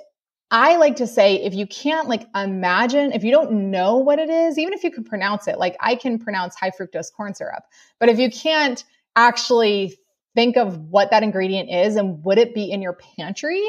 I 0.50 0.76
like 0.76 0.96
to 0.96 1.06
say 1.06 1.36
if 1.36 1.54
you 1.54 1.66
can't 1.66 2.08
like 2.08 2.26
imagine, 2.34 3.12
if 3.12 3.22
you 3.22 3.30
don't 3.30 3.70
know 3.70 3.96
what 3.96 4.18
it 4.18 4.30
is, 4.30 4.58
even 4.58 4.72
if 4.72 4.82
you 4.82 4.90
can 4.90 5.04
pronounce 5.04 5.46
it, 5.46 5.58
like 5.58 5.76
I 5.80 5.94
can 5.94 6.18
pronounce 6.18 6.54
high 6.56 6.70
fructose 6.70 7.12
corn 7.14 7.34
syrup, 7.34 7.64
but 8.00 8.08
if 8.08 8.18
you 8.18 8.30
can't 8.30 8.82
actually 9.14 9.98
think 10.34 10.56
of 10.56 10.78
what 10.78 11.10
that 11.10 11.22
ingredient 11.22 11.70
is 11.70 11.96
and 11.96 12.24
would 12.24 12.38
it 12.38 12.54
be 12.54 12.70
in 12.70 12.80
your 12.80 12.96
pantry, 13.16 13.62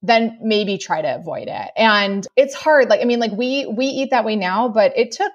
then 0.00 0.38
maybe 0.40 0.78
try 0.78 1.02
to 1.02 1.16
avoid 1.16 1.48
it. 1.48 1.70
And 1.76 2.26
it's 2.36 2.54
hard. 2.54 2.88
Like, 2.88 3.00
I 3.00 3.04
mean, 3.04 3.18
like 3.18 3.32
we, 3.32 3.66
we 3.66 3.86
eat 3.86 4.10
that 4.10 4.24
way 4.24 4.36
now, 4.36 4.68
but 4.68 4.96
it 4.96 5.10
took, 5.10 5.32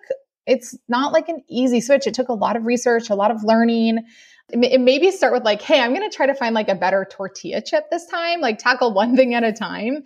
it's 0.48 0.76
not 0.88 1.14
like 1.14 1.30
an 1.30 1.44
easy 1.50 1.82
switch. 1.82 2.08
It 2.08 2.14
took 2.14 2.30
a 2.30 2.34
lot 2.34 2.56
of 2.56 2.66
research, 2.66 3.10
a 3.10 3.16
lot 3.16 3.32
of 3.32 3.44
learning 3.44 4.06
maybe 4.54 5.12
start 5.12 5.34
with 5.34 5.44
like, 5.44 5.62
hey, 5.62 5.80
I'm 5.80 5.94
going 5.94 6.08
to 6.10 6.16
try 6.16 6.26
to 6.26 6.34
find 6.34 6.54
like 6.54 6.70
a 6.70 6.76
better 6.76 7.08
tortilla 7.10 7.62
chip 7.62 7.90
this 7.90 8.06
time, 8.08 8.42
like 8.42 8.60
tackle 8.60 8.94
one 8.94 9.16
thing 9.16 9.34
at 9.34 9.44
a 9.44 9.54
time, 9.54 10.04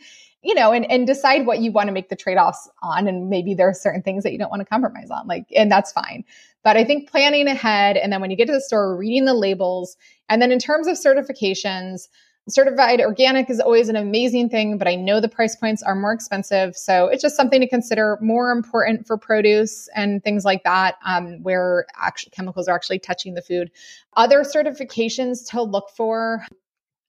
you 0.47 0.55
know, 0.55 0.71
and, 0.71 0.89
and 0.89 1.05
decide 1.05 1.45
what 1.45 1.60
you 1.60 1.73
want 1.73 1.88
to 1.88 1.93
make 1.93 2.07
the 2.07 2.15
trade 2.15 2.38
offs 2.38 2.69
on. 2.81 3.05
And 3.05 3.29
maybe 3.29 3.53
there 3.53 3.67
are 3.67 3.73
certain 3.73 4.01
things 4.01 4.23
that 4.23 4.31
you 4.31 4.39
don't 4.39 4.49
want 4.49 4.62
to 4.62 4.65
compromise 4.65 5.10
on, 5.12 5.27
like, 5.27 5.45
and 5.53 5.69
that's 5.69 5.91
fine. 5.91 6.23
But 6.63 6.77
I 6.77 6.86
think 6.86 7.12
planning 7.12 7.47
ahead 7.47 7.97
and 7.97 8.13
then 8.13 8.21
when 8.21 8.31
you 8.31 8.38
get 8.38 8.47
to 8.47 8.53
the 8.53 8.62
store, 8.62 8.95
reading 8.95 9.25
the 9.25 9.33
labels. 9.33 9.97
And 10.29 10.41
then 10.41 10.53
in 10.53 10.60
terms 10.60 10.88
of 10.88 10.95
certifications, 10.95 12.07
certified 12.47 13.01
organic 13.01 13.49
is 13.49 13.60
always 13.60 13.89
an 13.89 13.97
amazing 13.97 14.47
thing, 14.47 14.77
but 14.77 14.88
I 14.88 14.95
know 14.95 15.19
the 15.19 15.27
price 15.27 15.57
points 15.57 15.83
are 15.83 15.95
more 15.95 16.13
expensive. 16.13 16.77
So 16.77 17.07
it's 17.07 17.21
just 17.21 17.36
something 17.36 17.60
to 17.60 17.67
consider 17.67 18.17
more 18.21 18.51
important 18.51 19.05
for 19.05 19.17
produce 19.17 19.89
and 19.97 20.23
things 20.23 20.45
like 20.45 20.63
that, 20.63 20.95
um, 21.05 21.43
where 21.43 21.88
actual 21.97 22.31
chemicals 22.33 22.69
are 22.69 22.75
actually 22.75 22.99
touching 22.99 23.33
the 23.33 23.41
food. 23.41 23.69
Other 24.15 24.43
certifications 24.43 25.45
to 25.51 25.62
look 25.62 25.89
for. 25.89 26.45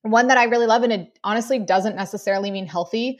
One 0.03 0.27
that 0.27 0.37
I 0.37 0.45
really 0.45 0.65
love, 0.65 0.83
and 0.83 0.93
it 0.93 1.19
honestly 1.23 1.59
doesn't 1.59 1.95
necessarily 1.95 2.51
mean 2.51 2.67
healthy, 2.67 3.19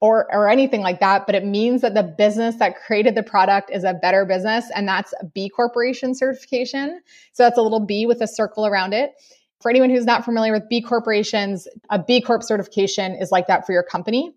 or 0.00 0.26
or 0.34 0.48
anything 0.48 0.80
like 0.80 0.98
that 1.00 1.26
but 1.26 1.34
it 1.34 1.44
means 1.44 1.82
that 1.82 1.92
the 1.92 2.02
business 2.02 2.56
that 2.56 2.74
created 2.74 3.14
the 3.14 3.22
product 3.22 3.70
is 3.70 3.84
a 3.84 3.92
better 3.92 4.24
business 4.24 4.64
and 4.74 4.88
that's 4.88 5.12
b 5.34 5.50
corporation 5.50 6.14
certification 6.14 7.02
so 7.34 7.42
that's 7.42 7.58
a 7.58 7.60
little 7.60 7.84
b 7.84 8.06
with 8.06 8.22
a 8.22 8.26
circle 8.26 8.66
around 8.66 8.94
it 8.94 9.12
for 9.60 9.70
anyone 9.70 9.90
who's 9.90 10.06
not 10.06 10.24
familiar 10.24 10.52
with 10.52 10.68
B 10.68 10.80
corporations, 10.80 11.68
a 11.90 11.98
B 11.98 12.20
Corp 12.20 12.42
certification 12.42 13.14
is 13.14 13.30
like 13.30 13.46
that 13.46 13.66
for 13.66 13.72
your 13.72 13.82
company. 13.82 14.32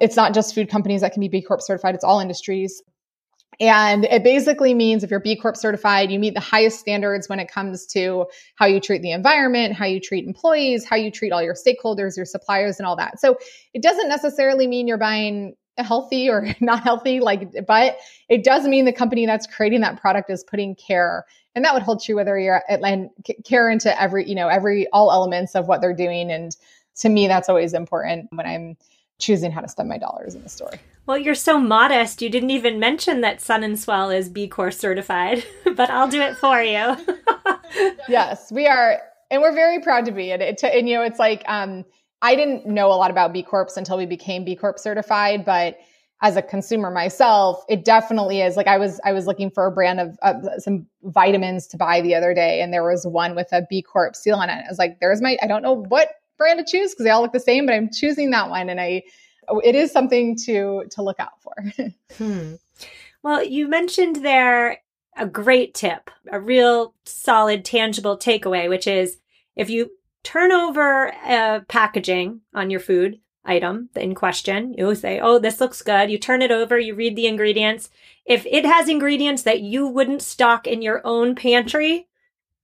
It's 0.00 0.16
not 0.16 0.32
just 0.32 0.54
food 0.54 0.70
companies 0.70 1.02
that 1.02 1.12
can 1.12 1.20
be 1.20 1.28
B 1.28 1.42
Corp 1.42 1.60
certified, 1.60 1.94
it's 1.94 2.04
all 2.04 2.20
industries. 2.20 2.82
And 3.62 4.06
it 4.06 4.24
basically 4.24 4.74
means 4.74 5.04
if 5.04 5.10
you're 5.12 5.20
B 5.20 5.36
Corp 5.36 5.56
certified, 5.56 6.10
you 6.10 6.18
meet 6.18 6.34
the 6.34 6.40
highest 6.40 6.80
standards 6.80 7.28
when 7.28 7.38
it 7.38 7.46
comes 7.46 7.86
to 7.92 8.26
how 8.56 8.66
you 8.66 8.80
treat 8.80 9.02
the 9.02 9.12
environment, 9.12 9.74
how 9.74 9.86
you 9.86 10.00
treat 10.00 10.26
employees, 10.26 10.84
how 10.84 10.96
you 10.96 11.12
treat 11.12 11.30
all 11.30 11.40
your 11.40 11.54
stakeholders, 11.54 12.16
your 12.16 12.26
suppliers, 12.26 12.78
and 12.80 12.86
all 12.86 12.96
that. 12.96 13.20
So 13.20 13.38
it 13.72 13.80
doesn't 13.80 14.08
necessarily 14.08 14.66
mean 14.66 14.88
you're 14.88 14.98
buying 14.98 15.54
healthy 15.78 16.28
or 16.28 16.48
not 16.60 16.82
healthy, 16.82 17.20
like, 17.20 17.54
but 17.64 17.98
it 18.28 18.42
does 18.42 18.66
mean 18.66 18.84
the 18.84 18.92
company 18.92 19.26
that's 19.26 19.46
creating 19.46 19.82
that 19.82 20.00
product 20.00 20.28
is 20.28 20.42
putting 20.42 20.74
care 20.74 21.24
and 21.54 21.64
that 21.64 21.74
would 21.74 21.84
hold 21.84 22.02
true 22.02 22.16
whether 22.16 22.38
you're 22.38 22.62
at 22.68 22.82
and 22.82 23.10
care 23.44 23.70
into 23.70 24.00
every 24.00 24.28
you 24.28 24.34
know 24.34 24.48
every 24.48 24.88
all 24.88 25.12
elements 25.12 25.54
of 25.54 25.68
what 25.68 25.80
they're 25.80 25.94
doing 25.94 26.32
and 26.32 26.56
to 26.96 27.08
me 27.08 27.26
that's 27.28 27.48
always 27.48 27.74
important 27.74 28.28
when 28.32 28.46
i'm 28.46 28.76
choosing 29.22 29.52
how 29.52 29.60
to 29.60 29.68
spend 29.68 29.88
my 29.88 29.98
dollars 29.98 30.34
in 30.34 30.42
the 30.42 30.48
store 30.48 30.72
well 31.06 31.16
you're 31.16 31.34
so 31.34 31.58
modest 31.58 32.20
you 32.20 32.28
didn't 32.28 32.50
even 32.50 32.78
mention 32.78 33.20
that 33.20 33.40
sun 33.40 33.62
and 33.62 33.78
swell 33.78 34.10
is 34.10 34.28
b 34.28 34.48
corp 34.48 34.72
certified 34.72 35.44
but 35.76 35.88
i'll 35.90 36.08
do 36.08 36.20
it 36.20 36.36
for 36.36 36.60
you 36.60 36.96
yes 38.08 38.50
we 38.50 38.66
are 38.66 39.00
and 39.30 39.40
we're 39.40 39.54
very 39.54 39.80
proud 39.80 40.04
to 40.04 40.12
be 40.12 40.32
and, 40.32 40.42
it, 40.42 40.62
and 40.62 40.88
you 40.88 40.96
know 40.96 41.02
it's 41.02 41.18
like 41.18 41.42
um 41.46 41.84
i 42.20 42.34
didn't 42.34 42.66
know 42.66 42.88
a 42.88 42.94
lot 42.94 43.10
about 43.10 43.32
b 43.32 43.42
corps 43.42 43.76
until 43.76 43.96
we 43.96 44.06
became 44.06 44.44
b 44.44 44.56
corp 44.56 44.78
certified 44.78 45.44
but 45.44 45.78
as 46.22 46.36
a 46.36 46.42
consumer 46.42 46.88
myself, 46.88 47.64
it 47.68 47.84
definitely 47.84 48.40
is. 48.40 48.56
Like 48.56 48.68
I 48.68 48.78
was, 48.78 49.00
I 49.04 49.12
was 49.12 49.26
looking 49.26 49.50
for 49.50 49.66
a 49.66 49.72
brand 49.72 49.98
of 49.98 50.16
uh, 50.22 50.34
some 50.58 50.86
vitamins 51.02 51.66
to 51.66 51.76
buy 51.76 52.00
the 52.00 52.14
other 52.14 52.32
day, 52.32 52.62
and 52.62 52.72
there 52.72 52.84
was 52.84 53.04
one 53.04 53.34
with 53.34 53.48
a 53.52 53.66
B 53.68 53.82
Corp 53.82 54.14
seal 54.14 54.36
on 54.36 54.48
it. 54.48 54.52
I 54.64 54.68
was 54.68 54.78
like, 54.78 55.00
"There's 55.00 55.20
my." 55.20 55.36
I 55.42 55.48
don't 55.48 55.62
know 55.62 55.72
what 55.72 56.08
brand 56.42 56.58
to 56.58 56.70
choose 56.70 56.92
because 56.92 57.04
they 57.04 57.10
all 57.10 57.22
look 57.22 57.32
the 57.32 57.40
same, 57.40 57.66
but 57.66 57.74
I'm 57.74 57.90
choosing 57.92 58.30
that 58.30 58.50
one, 58.50 58.68
and 58.68 58.80
I, 58.80 59.02
it 59.64 59.74
is 59.74 59.90
something 59.92 60.36
to 60.44 60.84
to 60.90 61.02
look 61.02 61.20
out 61.20 61.40
for. 61.40 61.54
hmm. 62.18 62.54
Well, 63.22 63.44
you 63.44 63.68
mentioned 63.68 64.16
there 64.16 64.78
a 65.16 65.26
great 65.26 65.74
tip, 65.74 66.10
a 66.30 66.40
real 66.40 66.94
solid, 67.04 67.64
tangible 67.64 68.18
takeaway, 68.18 68.68
which 68.68 68.86
is 68.86 69.18
if 69.56 69.70
you 69.70 69.90
turn 70.22 70.52
over 70.52 71.12
a 71.26 71.64
packaging 71.68 72.40
on 72.54 72.70
your 72.70 72.80
food 72.80 73.20
item 73.44 73.88
in 73.96 74.14
question. 74.14 74.74
You 74.76 74.94
say, 74.94 75.20
Oh, 75.20 75.38
this 75.38 75.60
looks 75.60 75.82
good. 75.82 76.10
You 76.10 76.18
turn 76.18 76.42
it 76.42 76.50
over, 76.50 76.78
you 76.78 76.94
read 76.94 77.16
the 77.16 77.26
ingredients. 77.26 77.90
If 78.24 78.46
it 78.46 78.64
has 78.64 78.88
ingredients 78.88 79.42
that 79.42 79.60
you 79.60 79.86
wouldn't 79.86 80.22
stock 80.22 80.66
in 80.66 80.82
your 80.82 81.00
own 81.04 81.34
pantry, 81.34 82.06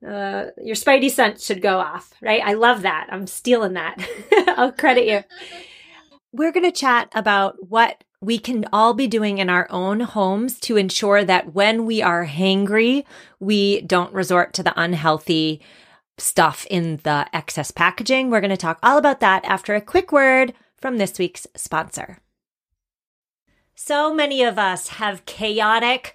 uh, 0.06 0.46
your 0.62 0.76
spidey 0.76 1.11
sense 1.11 1.44
should 1.44 1.62
go 1.62 1.78
off, 1.78 2.12
right? 2.22 2.42
I 2.44 2.54
love 2.54 2.82
that. 2.82 3.08
I'm 3.11 3.26
stealing 3.26 3.74
that. 3.74 3.96
I'll 4.56 4.72
credit 4.72 5.06
you. 5.06 5.24
We're 6.32 6.52
going 6.52 6.70
to 6.70 6.72
chat 6.72 7.11
about 7.14 7.68
what 7.68 8.04
we 8.20 8.38
can 8.38 8.66
all 8.72 8.94
be 8.94 9.06
doing 9.06 9.38
in 9.38 9.48
our 9.48 9.66
own 9.70 10.00
homes 10.00 10.58
to 10.61 10.76
ensure 10.76 11.24
that 11.24 11.54
when 11.54 11.87
we 11.87 12.02
are 12.02 12.26
hangry, 12.26 13.04
we 13.40 13.80
don't 13.82 14.12
resort 14.12 14.52
to 14.54 14.62
the 14.62 14.78
unhealthy 14.80 15.61
stuff 16.18 16.66
in 16.68 16.98
the 17.04 17.26
excess 17.32 17.70
packaging. 17.70 18.28
We're 18.30 18.40
going 18.40 18.50
to 18.50 18.56
talk 18.56 18.78
all 18.82 18.98
about 18.98 19.20
that 19.20 19.44
after 19.44 19.74
a 19.74 19.80
quick 19.80 20.12
word 20.12 20.52
from 20.76 20.98
this 20.98 21.18
week's 21.18 21.46
sponsor. 21.54 22.18
So 23.74 24.12
many 24.12 24.42
of 24.42 24.58
us 24.58 24.88
have 24.88 25.24
chaotic 25.24 26.14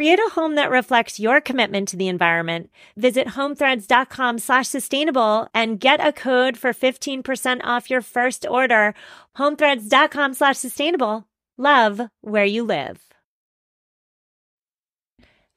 Create 0.00 0.18
a 0.18 0.30
home 0.32 0.54
that 0.54 0.70
reflects 0.70 1.20
your 1.20 1.42
commitment 1.42 1.86
to 1.86 1.94
the 1.94 2.08
environment. 2.08 2.70
Visit 2.96 3.26
homethreads.com 3.26 4.38
slash 4.38 4.66
sustainable 4.66 5.46
and 5.52 5.78
get 5.78 6.00
a 6.02 6.10
code 6.10 6.56
for 6.56 6.72
15% 6.72 7.60
off 7.64 7.90
your 7.90 8.00
first 8.00 8.46
order. 8.48 8.94
Homethreads.com 9.36 10.32
slash 10.32 10.56
sustainable. 10.56 11.26
Love 11.58 12.00
where 12.22 12.46
you 12.46 12.64
live. 12.64 13.02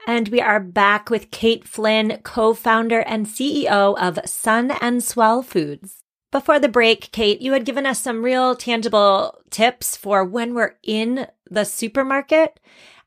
And 0.05 0.27
we 0.27 0.41
are 0.41 0.59
back 0.59 1.09
with 1.09 1.31
Kate 1.31 1.65
Flynn, 1.65 2.19
co-founder 2.23 2.99
and 2.99 3.25
CEO 3.25 3.97
of 3.97 4.19
Sun 4.29 4.71
and 4.81 5.01
Swell 5.01 5.41
Foods. 5.41 6.03
Before 6.33 6.59
the 6.59 6.67
break, 6.67 7.13
Kate, 7.13 7.41
you 7.41 7.53
had 7.53 7.63
given 7.63 7.85
us 7.85 8.01
some 8.01 8.25
real 8.25 8.57
tangible 8.57 9.39
tips 9.49 9.95
for 9.95 10.25
when 10.25 10.53
we're 10.53 10.75
in 10.83 11.27
the 11.49 11.63
supermarket 11.63 12.59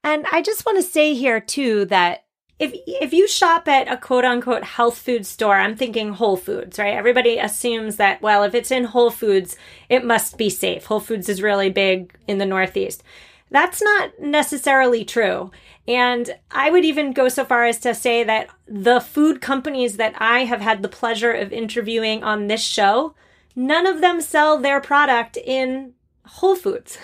and 0.06 0.24
I 0.30 0.40
just 0.40 0.64
want 0.64 0.78
to 0.78 0.82
say 0.82 1.14
here 1.14 1.40
too 1.40 1.84
that 1.86 2.24
if 2.58 2.72
if 2.86 3.12
you 3.12 3.26
shop 3.28 3.66
at 3.68 3.92
a 3.92 3.96
quote 3.96 4.24
unquote 4.24 4.62
health 4.62 4.98
food 4.98 5.26
store, 5.26 5.56
I'm 5.56 5.76
thinking 5.76 6.12
Whole 6.12 6.36
Foods, 6.36 6.78
right? 6.78 6.94
Everybody 6.94 7.38
assumes 7.38 7.96
that 7.96 8.22
well, 8.22 8.44
if 8.44 8.54
it's 8.54 8.70
in 8.70 8.84
Whole 8.84 9.10
Foods, 9.10 9.56
it 9.88 10.04
must 10.04 10.38
be 10.38 10.48
safe. 10.48 10.86
Whole 10.86 11.00
Foods 11.00 11.28
is 11.28 11.42
really 11.42 11.70
big 11.70 12.16
in 12.28 12.38
the 12.38 12.46
Northeast. 12.46 13.02
That's 13.50 13.82
not 13.82 14.18
necessarily 14.20 15.04
true. 15.04 15.50
And 15.88 16.36
I 16.50 16.70
would 16.70 16.84
even 16.84 17.12
go 17.12 17.28
so 17.28 17.44
far 17.44 17.64
as 17.64 17.78
to 17.80 17.94
say 17.94 18.24
that 18.24 18.48
the 18.66 19.00
food 19.00 19.40
companies 19.40 19.96
that 19.98 20.14
I 20.18 20.44
have 20.44 20.60
had 20.60 20.82
the 20.82 20.88
pleasure 20.88 21.32
of 21.32 21.52
interviewing 21.52 22.24
on 22.24 22.46
this 22.46 22.62
show, 22.62 23.14
none 23.54 23.86
of 23.86 24.00
them 24.00 24.20
sell 24.20 24.58
their 24.58 24.80
product 24.80 25.36
in 25.36 25.94
Whole 26.24 26.56
Foods. 26.56 26.96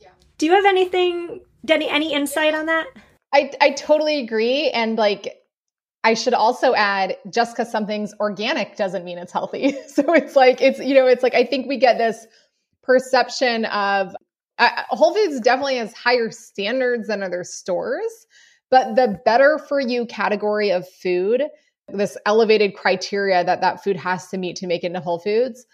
Yeah. 0.00 0.10
Do 0.38 0.46
you 0.46 0.52
have 0.52 0.64
anything 0.64 1.40
Denny, 1.64 1.88
any 1.88 2.12
insight 2.12 2.54
on 2.54 2.66
that? 2.66 2.86
I, 3.32 3.52
I 3.60 3.70
totally 3.70 4.20
agree. 4.20 4.70
And 4.70 4.96
like, 4.96 5.36
I 6.04 6.14
should 6.14 6.34
also 6.34 6.74
add 6.74 7.16
just 7.30 7.56
because 7.56 7.70
something's 7.70 8.12
organic 8.20 8.76
doesn't 8.76 9.04
mean 9.04 9.18
it's 9.18 9.32
healthy. 9.32 9.74
so 9.88 10.12
it's 10.12 10.36
like, 10.36 10.60
it's, 10.60 10.78
you 10.78 10.94
know, 10.94 11.06
it's 11.06 11.22
like, 11.22 11.34
I 11.34 11.44
think 11.44 11.66
we 11.66 11.78
get 11.78 11.98
this 11.98 12.26
perception 12.82 13.64
of 13.66 14.14
uh, 14.58 14.70
Whole 14.88 15.14
Foods 15.14 15.40
definitely 15.40 15.76
has 15.76 15.92
higher 15.94 16.30
standards 16.30 17.08
than 17.08 17.22
other 17.22 17.42
stores, 17.42 18.26
but 18.70 18.94
the 18.94 19.18
better 19.24 19.58
for 19.58 19.80
you 19.80 20.06
category 20.06 20.70
of 20.70 20.88
food, 20.88 21.42
this 21.88 22.16
elevated 22.24 22.76
criteria 22.76 23.44
that 23.44 23.60
that 23.62 23.82
food 23.82 23.96
has 23.96 24.28
to 24.28 24.38
meet 24.38 24.56
to 24.56 24.66
make 24.66 24.84
it 24.84 24.88
into 24.88 25.00
Whole 25.00 25.18
Foods, 25.18 25.66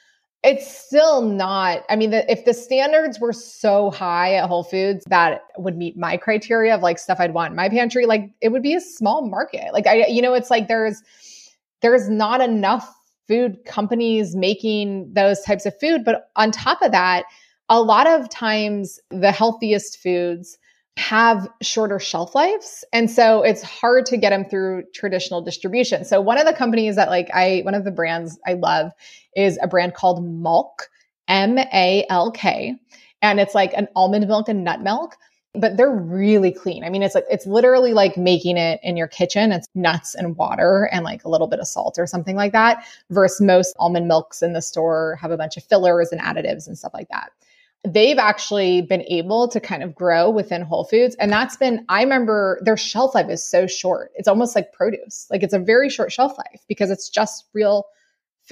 it's 0.42 0.66
still 0.66 1.22
not. 1.22 1.84
I 1.90 1.96
mean, 1.96 2.10
the, 2.10 2.30
if 2.30 2.44
the 2.44 2.54
standards 2.54 3.20
were 3.20 3.32
so 3.32 3.90
high 3.90 4.34
at 4.34 4.48
Whole 4.48 4.64
Foods 4.64 5.04
that 5.08 5.42
would 5.58 5.76
meet 5.76 5.98
my 5.98 6.16
criteria 6.16 6.74
of 6.74 6.80
like 6.80 6.98
stuff 6.98 7.20
I'd 7.20 7.34
want 7.34 7.50
in 7.50 7.56
my 7.56 7.68
pantry, 7.68 8.06
like 8.06 8.30
it 8.40 8.48
would 8.48 8.62
be 8.62 8.74
a 8.74 8.80
small 8.80 9.28
market. 9.28 9.72
Like 9.72 9.86
I, 9.86 10.06
you 10.06 10.22
know, 10.22 10.32
it's 10.32 10.50
like 10.50 10.68
there's 10.68 11.02
there's 11.82 12.08
not 12.08 12.40
enough 12.40 12.94
food 13.28 13.64
companies 13.64 14.34
making 14.34 15.12
those 15.12 15.40
types 15.42 15.66
of 15.66 15.78
food. 15.78 16.04
But 16.04 16.30
on 16.36 16.50
top 16.50 16.80
of 16.82 16.90
that, 16.92 17.24
a 17.68 17.80
lot 17.80 18.06
of 18.06 18.28
times 18.30 18.98
the 19.10 19.30
healthiest 19.30 19.98
foods 19.98 20.58
have 20.96 21.48
shorter 21.62 21.98
shelf 21.98 22.34
lives. 22.34 22.84
And 22.92 23.10
so 23.10 23.42
it's 23.42 23.62
hard 23.62 24.06
to 24.06 24.16
get 24.16 24.30
them 24.30 24.44
through 24.44 24.84
traditional 24.92 25.40
distribution. 25.40 26.04
So 26.04 26.20
one 26.20 26.38
of 26.38 26.46
the 26.46 26.52
companies 26.52 26.96
that 26.96 27.08
like 27.08 27.30
I, 27.32 27.60
one 27.64 27.74
of 27.74 27.84
the 27.84 27.90
brands 27.90 28.38
I 28.46 28.54
love 28.54 28.92
is 29.34 29.58
a 29.62 29.68
brand 29.68 29.94
called 29.94 30.22
Malk, 30.22 30.88
M 31.26 31.58
A 31.58 32.04
L 32.10 32.30
K. 32.32 32.74
And 33.22 33.40
it's 33.40 33.54
like 33.54 33.72
an 33.74 33.88
almond 33.96 34.26
milk 34.28 34.48
and 34.48 34.64
nut 34.64 34.82
milk, 34.82 35.16
but 35.54 35.76
they're 35.76 35.90
really 35.90 36.52
clean. 36.52 36.84
I 36.84 36.90
mean, 36.90 37.02
it's 37.02 37.14
like, 37.14 37.24
it's 37.30 37.46
literally 37.46 37.92
like 37.92 38.16
making 38.16 38.56
it 38.56 38.80
in 38.82 38.96
your 38.96 39.08
kitchen. 39.08 39.52
It's 39.52 39.68
nuts 39.74 40.14
and 40.14 40.36
water 40.36 40.88
and 40.92 41.04
like 41.04 41.24
a 41.24 41.28
little 41.28 41.46
bit 41.46 41.60
of 41.60 41.66
salt 41.66 41.96
or 41.98 42.06
something 42.06 42.36
like 42.36 42.52
that 42.52 42.84
versus 43.10 43.40
most 43.40 43.74
almond 43.78 44.06
milks 44.08 44.42
in 44.42 44.52
the 44.52 44.62
store 44.62 45.18
have 45.20 45.30
a 45.30 45.36
bunch 45.36 45.56
of 45.56 45.64
fillers 45.64 46.12
and 46.12 46.20
additives 46.20 46.66
and 46.66 46.78
stuff 46.78 46.92
like 46.94 47.08
that 47.10 47.30
they've 47.84 48.18
actually 48.18 48.82
been 48.82 49.02
able 49.02 49.48
to 49.48 49.60
kind 49.60 49.82
of 49.82 49.94
grow 49.94 50.30
within 50.30 50.62
Whole 50.62 50.84
Foods. 50.84 51.16
And 51.16 51.32
that's 51.32 51.56
been, 51.56 51.84
I 51.88 52.02
remember 52.02 52.60
their 52.62 52.76
shelf 52.76 53.14
life 53.14 53.30
is 53.30 53.42
so 53.42 53.66
short. 53.66 54.12
It's 54.16 54.28
almost 54.28 54.54
like 54.54 54.72
produce. 54.72 55.26
Like 55.30 55.42
it's 55.42 55.54
a 55.54 55.58
very 55.58 55.88
short 55.88 56.12
shelf 56.12 56.36
life 56.36 56.62
because 56.68 56.90
it's 56.90 57.08
just 57.08 57.46
real. 57.54 57.86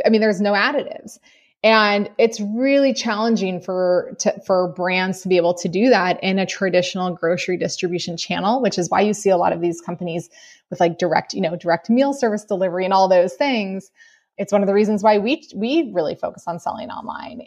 I 0.04 0.08
mean, 0.08 0.20
there's 0.20 0.40
no 0.40 0.52
additives. 0.52 1.18
And 1.64 2.08
it's 2.18 2.40
really 2.40 2.94
challenging 2.94 3.60
for 3.60 4.14
to, 4.20 4.40
for 4.46 4.68
brands 4.68 5.22
to 5.22 5.28
be 5.28 5.36
able 5.36 5.54
to 5.54 5.68
do 5.68 5.90
that 5.90 6.22
in 6.22 6.38
a 6.38 6.46
traditional 6.46 7.12
grocery 7.12 7.56
distribution 7.56 8.16
channel, 8.16 8.62
which 8.62 8.78
is 8.78 8.88
why 8.88 9.00
you 9.00 9.12
see 9.12 9.30
a 9.30 9.36
lot 9.36 9.52
of 9.52 9.60
these 9.60 9.80
companies 9.80 10.30
with 10.70 10.78
like 10.78 10.98
direct, 10.98 11.34
you 11.34 11.40
know, 11.40 11.56
direct 11.56 11.90
meal 11.90 12.14
service 12.14 12.44
delivery 12.44 12.84
and 12.84 12.94
all 12.94 13.08
those 13.08 13.34
things. 13.34 13.90
It's 14.36 14.52
one 14.52 14.62
of 14.62 14.68
the 14.68 14.74
reasons 14.74 15.02
why 15.02 15.18
we 15.18 15.48
we 15.52 15.90
really 15.92 16.14
focus 16.14 16.44
on 16.46 16.60
selling 16.60 16.90
online. 16.90 17.42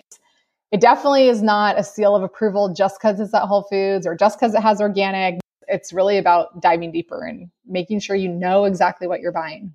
It 0.71 0.79
definitely 0.79 1.27
is 1.27 1.41
not 1.41 1.77
a 1.77 1.83
seal 1.83 2.15
of 2.15 2.23
approval 2.23 2.73
just 2.73 2.99
because 2.99 3.19
it's 3.19 3.33
at 3.33 3.43
Whole 3.43 3.63
Foods 3.63 4.07
or 4.07 4.15
just 4.15 4.39
because 4.39 4.53
it 4.55 4.61
has 4.61 4.79
organic. 4.79 5.39
it's 5.67 5.93
really 5.93 6.17
about 6.17 6.61
diving 6.61 6.91
deeper 6.91 7.23
and 7.23 7.49
making 7.65 7.99
sure 7.99 8.15
you 8.15 8.29
know 8.29 8.65
exactly 8.65 9.07
what 9.07 9.21
you're 9.21 9.31
buying. 9.31 9.73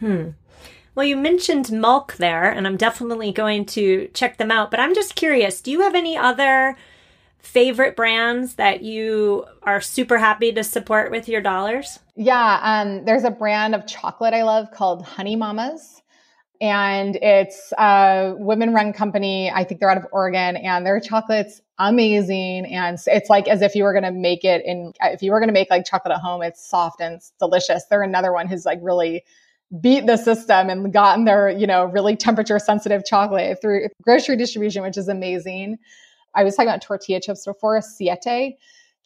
Hmm. 0.00 0.30
Well, 0.94 1.06
you 1.06 1.16
mentioned 1.16 1.70
Mulk 1.70 2.14
there, 2.16 2.50
and 2.50 2.66
I'm 2.66 2.78
definitely 2.78 3.30
going 3.30 3.66
to 3.66 4.08
check 4.14 4.38
them 4.38 4.50
out. 4.50 4.70
But 4.70 4.80
I'm 4.80 4.94
just 4.94 5.14
curious 5.14 5.60
do 5.60 5.70
you 5.70 5.82
have 5.82 5.94
any 5.94 6.16
other 6.16 6.76
favorite 7.38 7.96
brands 7.96 8.54
that 8.54 8.82
you 8.82 9.44
are 9.62 9.80
super 9.80 10.18
happy 10.18 10.52
to 10.52 10.64
support 10.64 11.10
with 11.10 11.28
your 11.28 11.40
dollars? 11.40 11.98
Yeah, 12.16 12.60
um, 12.62 13.04
there's 13.04 13.24
a 13.24 13.30
brand 13.30 13.74
of 13.74 13.86
chocolate 13.86 14.34
I 14.34 14.42
love 14.42 14.70
called 14.72 15.04
Honey 15.04 15.36
Mamas. 15.36 16.02
And 16.60 17.16
it's 17.16 17.72
a 17.78 18.34
women 18.36 18.72
run 18.72 18.92
company. 18.92 19.50
I 19.50 19.64
think 19.64 19.80
they're 19.80 19.90
out 19.90 19.98
of 19.98 20.06
Oregon 20.12 20.56
and 20.56 20.86
their 20.86 20.98
chocolate's 21.00 21.60
amazing. 21.78 22.66
And 22.66 22.98
it's 23.06 23.28
like 23.28 23.48
as 23.48 23.62
if 23.62 23.74
you 23.74 23.84
were 23.84 23.92
going 23.92 24.04
to 24.04 24.12
make 24.12 24.44
it 24.44 24.64
in, 24.64 24.92
uh, 25.02 25.08
if 25.08 25.22
you 25.22 25.32
were 25.32 25.40
going 25.40 25.48
to 25.48 25.52
make 25.52 25.70
like 25.70 25.84
chocolate 25.84 26.14
at 26.14 26.20
home, 26.20 26.42
it's 26.42 26.66
soft 26.66 27.00
and 27.00 27.14
it's 27.14 27.32
delicious. 27.38 27.84
They're 27.90 28.02
another 28.02 28.32
one 28.32 28.48
who's 28.48 28.64
like 28.64 28.78
really 28.82 29.24
beat 29.80 30.06
the 30.06 30.16
system 30.16 30.70
and 30.70 30.92
gotten 30.92 31.24
their, 31.24 31.50
you 31.50 31.66
know, 31.66 31.84
really 31.84 32.16
temperature 32.16 32.58
sensitive 32.58 33.04
chocolate 33.04 33.60
through 33.60 33.88
grocery 34.02 34.36
distribution, 34.36 34.82
which 34.82 34.96
is 34.96 35.08
amazing. 35.08 35.78
I 36.34 36.44
was 36.44 36.54
talking 36.54 36.68
about 36.68 36.82
tortilla 36.82 37.20
chips 37.20 37.44
before, 37.44 37.80
Siete 37.80 38.56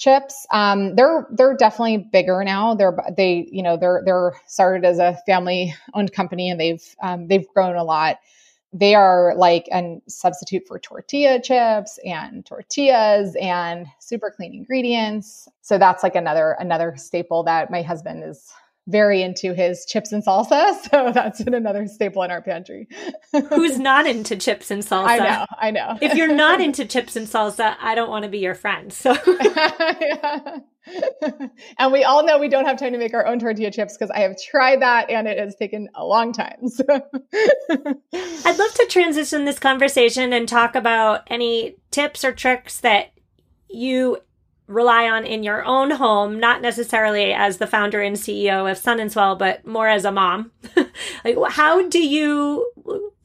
chips. 0.00 0.46
Um, 0.50 0.96
they're 0.96 1.26
they're 1.30 1.56
definitely 1.56 1.98
bigger 1.98 2.42
now. 2.42 2.74
They're 2.74 2.96
they 3.16 3.48
you 3.52 3.62
know 3.62 3.76
they're 3.76 4.02
they're 4.04 4.32
started 4.46 4.84
as 4.84 4.98
a 4.98 5.16
family 5.26 5.74
owned 5.94 6.12
company 6.12 6.50
and 6.50 6.58
they've 6.58 6.82
um, 7.02 7.28
they've 7.28 7.46
grown 7.54 7.76
a 7.76 7.84
lot. 7.84 8.18
They 8.72 8.94
are 8.94 9.34
like 9.36 9.68
a 9.72 10.00
substitute 10.08 10.64
for 10.66 10.78
tortilla 10.78 11.40
chips 11.40 11.98
and 12.04 12.46
tortillas 12.46 13.36
and 13.40 13.86
super 13.98 14.32
clean 14.34 14.54
ingredients. 14.54 15.48
So 15.60 15.76
that's 15.76 16.02
like 16.02 16.16
another 16.16 16.56
another 16.58 16.94
staple 16.96 17.44
that 17.44 17.70
my 17.70 17.82
husband 17.82 18.24
is 18.24 18.52
very 18.90 19.22
into 19.22 19.54
his 19.54 19.84
chips 19.86 20.12
and 20.12 20.24
salsa. 20.24 20.76
So 20.90 21.12
that's 21.12 21.42
been 21.42 21.54
another 21.54 21.86
staple 21.86 22.22
in 22.22 22.30
our 22.30 22.42
pantry. 22.42 22.88
Who's 23.50 23.78
not 23.78 24.06
into 24.06 24.36
chips 24.36 24.70
and 24.70 24.82
salsa? 24.82 25.06
I 25.06 25.18
know, 25.18 25.46
I 25.58 25.70
know. 25.70 25.98
if 26.00 26.14
you're 26.14 26.34
not 26.34 26.60
into 26.66 26.84
chips 26.84 27.16
and 27.16 27.26
salsa, 27.26 27.76
I 27.80 27.94
don't 27.94 28.10
want 28.10 28.24
to 28.24 28.28
be 28.28 28.38
your 28.38 28.54
friend. 28.54 28.92
So 28.92 29.16
and 31.78 31.92
we 31.92 32.02
all 32.02 32.24
know 32.24 32.38
we 32.38 32.48
don't 32.48 32.64
have 32.64 32.78
time 32.78 32.92
to 32.92 32.98
make 32.98 33.14
our 33.14 33.26
own 33.26 33.38
tortilla 33.38 33.70
chips 33.70 33.96
because 33.96 34.10
I 34.10 34.20
have 34.20 34.36
tried 34.40 34.82
that 34.82 35.10
and 35.10 35.28
it 35.28 35.38
has 35.38 35.54
taken 35.56 35.88
a 35.94 36.04
long 36.04 36.32
time. 36.32 36.68
So. 36.68 36.84
I'd 36.90 38.58
love 38.58 38.74
to 38.74 38.86
transition 38.88 39.44
this 39.44 39.58
conversation 39.58 40.32
and 40.32 40.48
talk 40.48 40.74
about 40.74 41.22
any 41.28 41.76
tips 41.90 42.24
or 42.24 42.32
tricks 42.32 42.80
that 42.80 43.12
you 43.68 44.18
rely 44.70 45.10
on 45.10 45.26
in 45.26 45.42
your 45.42 45.64
own 45.64 45.90
home, 45.90 46.38
not 46.38 46.62
necessarily 46.62 47.32
as 47.32 47.58
the 47.58 47.66
founder 47.66 48.00
and 48.00 48.16
CEO 48.16 48.70
of 48.70 48.78
Sun 48.78 49.00
and 49.00 49.10
Swell, 49.10 49.34
but 49.34 49.66
more 49.66 49.88
as 49.88 50.04
a 50.04 50.12
mom. 50.12 50.52
like, 51.24 51.36
how 51.48 51.86
do 51.88 51.98
you, 51.98 52.70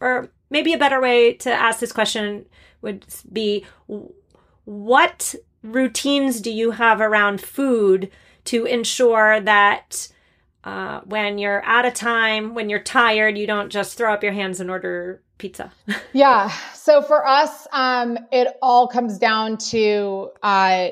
or 0.02 0.30
maybe 0.50 0.74
a 0.74 0.78
better 0.78 1.00
way 1.00 1.34
to 1.34 1.52
ask 1.52 1.80
this 1.80 1.92
question 1.92 2.46
would 2.82 3.06
be, 3.32 3.64
what 4.66 5.36
routines 5.62 6.42
do 6.42 6.52
you 6.52 6.72
have 6.72 7.00
around 7.00 7.42
food 7.42 8.10
to 8.46 8.66
ensure 8.66 9.40
that 9.42 10.08
uh, 10.64 11.02
when 11.02 11.38
you're 11.38 11.64
out 11.64 11.86
of 11.86 11.94
time, 11.94 12.56
when 12.56 12.70
you're 12.70 12.80
tired, 12.80 13.38
you 13.38 13.46
don't 13.46 13.70
just 13.70 13.98
throw 13.98 14.12
up 14.12 14.24
your 14.24 14.34
hands 14.34 14.60
and 14.60 14.72
order 14.72 15.22
pizza? 15.38 15.72
yeah. 16.14 16.50
So 16.74 17.04
for 17.04 17.26
us, 17.28 17.68
um, 17.72 18.18
it 18.32 18.48
all 18.64 18.88
comes 18.88 19.20
down 19.20 19.58
to 19.70 20.32
uh, 20.42 20.90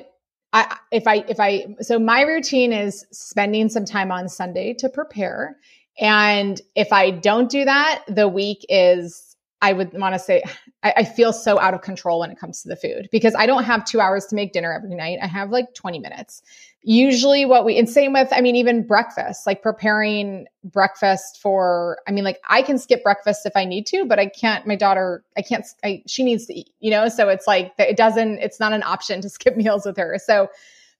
I, 0.53 0.77
if 0.91 1.07
I, 1.07 1.25
if 1.27 1.39
I, 1.39 1.75
so 1.81 1.97
my 1.97 2.21
routine 2.21 2.71
is 2.71 3.05
spending 3.11 3.69
some 3.69 3.85
time 3.85 4.11
on 4.11 4.29
Sunday 4.29 4.73
to 4.75 4.87
prepare. 4.87 5.57
And 5.99 6.61
if 6.75 6.93
I 6.93 7.11
don't 7.11 7.49
do 7.49 7.65
that, 7.65 8.03
the 8.07 8.27
week 8.27 8.65
is, 8.69 9.35
I 9.61 9.73
would 9.73 9.93
want 9.93 10.13
to 10.13 10.19
say, 10.19 10.43
I, 10.83 10.93
I, 10.97 11.03
feel 11.05 11.33
so 11.33 11.59
out 11.59 11.73
of 11.73 11.81
control 11.81 12.19
when 12.19 12.29
it 12.29 12.37
comes 12.37 12.61
to 12.61 12.69
the 12.69 12.75
food 12.75 13.07
because 13.11 13.33
I 13.33 13.45
don't 13.45 13.63
have 13.63 13.85
two 13.85 14.01
hours 14.01 14.25
to 14.27 14.35
make 14.35 14.51
dinner 14.51 14.73
every 14.73 14.93
night. 14.93 15.19
I 15.21 15.27
have 15.27 15.49
like 15.49 15.73
20 15.73 15.99
minutes 15.99 16.41
usually 16.85 17.45
what 17.45 17.63
we 17.63 17.77
and 17.77 17.89
same 17.89 18.11
with 18.11 18.27
i 18.33 18.41
mean 18.41 18.57
even 18.57 18.85
breakfast 18.85 19.47
like 19.47 19.61
preparing 19.61 20.45
breakfast 20.65 21.39
for 21.41 21.97
i 22.07 22.11
mean 22.11 22.25
like 22.25 22.39
i 22.49 22.61
can 22.61 22.77
skip 22.77 23.01
breakfast 23.03 23.45
if 23.45 23.53
i 23.55 23.63
need 23.63 23.85
to 23.85 24.05
but 24.05 24.19
i 24.19 24.25
can't 24.25 24.67
my 24.67 24.75
daughter 24.75 25.23
i 25.37 25.41
can't 25.41 25.65
I, 25.83 26.03
she 26.07 26.23
needs 26.23 26.45
to 26.47 26.53
eat 26.53 26.73
you 26.83 26.91
know? 26.91 27.07
So 27.07 27.29
it's 27.29 27.47
like 27.47 27.73
it 27.79 27.97
doesn't 27.97 28.39
it's 28.39 28.59
not 28.59 28.73
an 28.73 28.83
option 28.83 29.21
to 29.21 29.29
skip 29.37 29.55
meals 29.55 29.85
with 29.85 29.97
her. 29.97 30.19
So 30.23 30.49